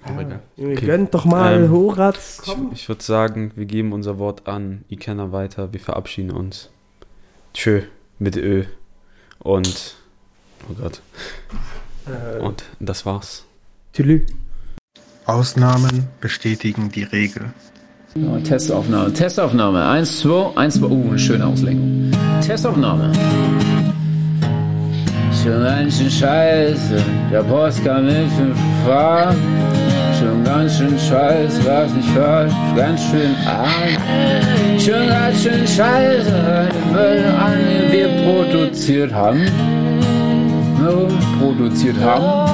[0.03, 0.39] Ah, egal.
[0.55, 0.85] Junge, Okay.
[0.85, 2.69] Gönnt doch mal, Ähm, Horaz, Ich, komm.
[2.73, 5.73] ich würde sagen, wir geben unser Wort an Ikenna weiter.
[5.73, 6.69] Wir verabschieden uns.
[7.53, 7.81] Tschö
[8.19, 8.63] mit Ö.
[9.39, 9.95] Und.
[10.69, 11.01] Oh Gott.
[12.07, 13.45] Äh, Und das war's.
[13.93, 14.25] Tülü.
[15.25, 17.51] Ausnahmen bestätigen die Regel.
[18.15, 19.85] So, Testaufnahme, Testaufnahme.
[19.85, 20.85] 1, 2, 1, 2.
[20.87, 22.11] Uh, eine schöne Auslenkung.
[22.41, 23.11] Testaufnahme.
[25.43, 29.35] Schon ganz schön scheiße, der Post kam mit fünf Fahr.
[30.17, 34.79] Schon ganz schön scheiße, was nicht falsch, ganz schön arm.
[34.79, 39.45] Schon ganz schön scheiße, den Müll an, den wir produziert haben.
[40.87, 41.07] No,
[41.37, 42.47] produziert haben.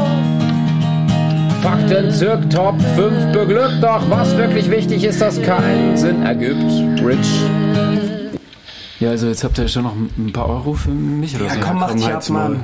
[1.62, 6.72] Fakten zirk Top 5 beglückt, doch was wirklich wichtig ist, das keinen Sinn ergibt.
[7.06, 7.42] Rich.
[9.00, 11.60] Ja, also jetzt habt ihr schon noch ein paar Euro für mich oder Ja, so.
[11.60, 12.28] komm, mach dich ab.
[12.30, 12.62] Mann.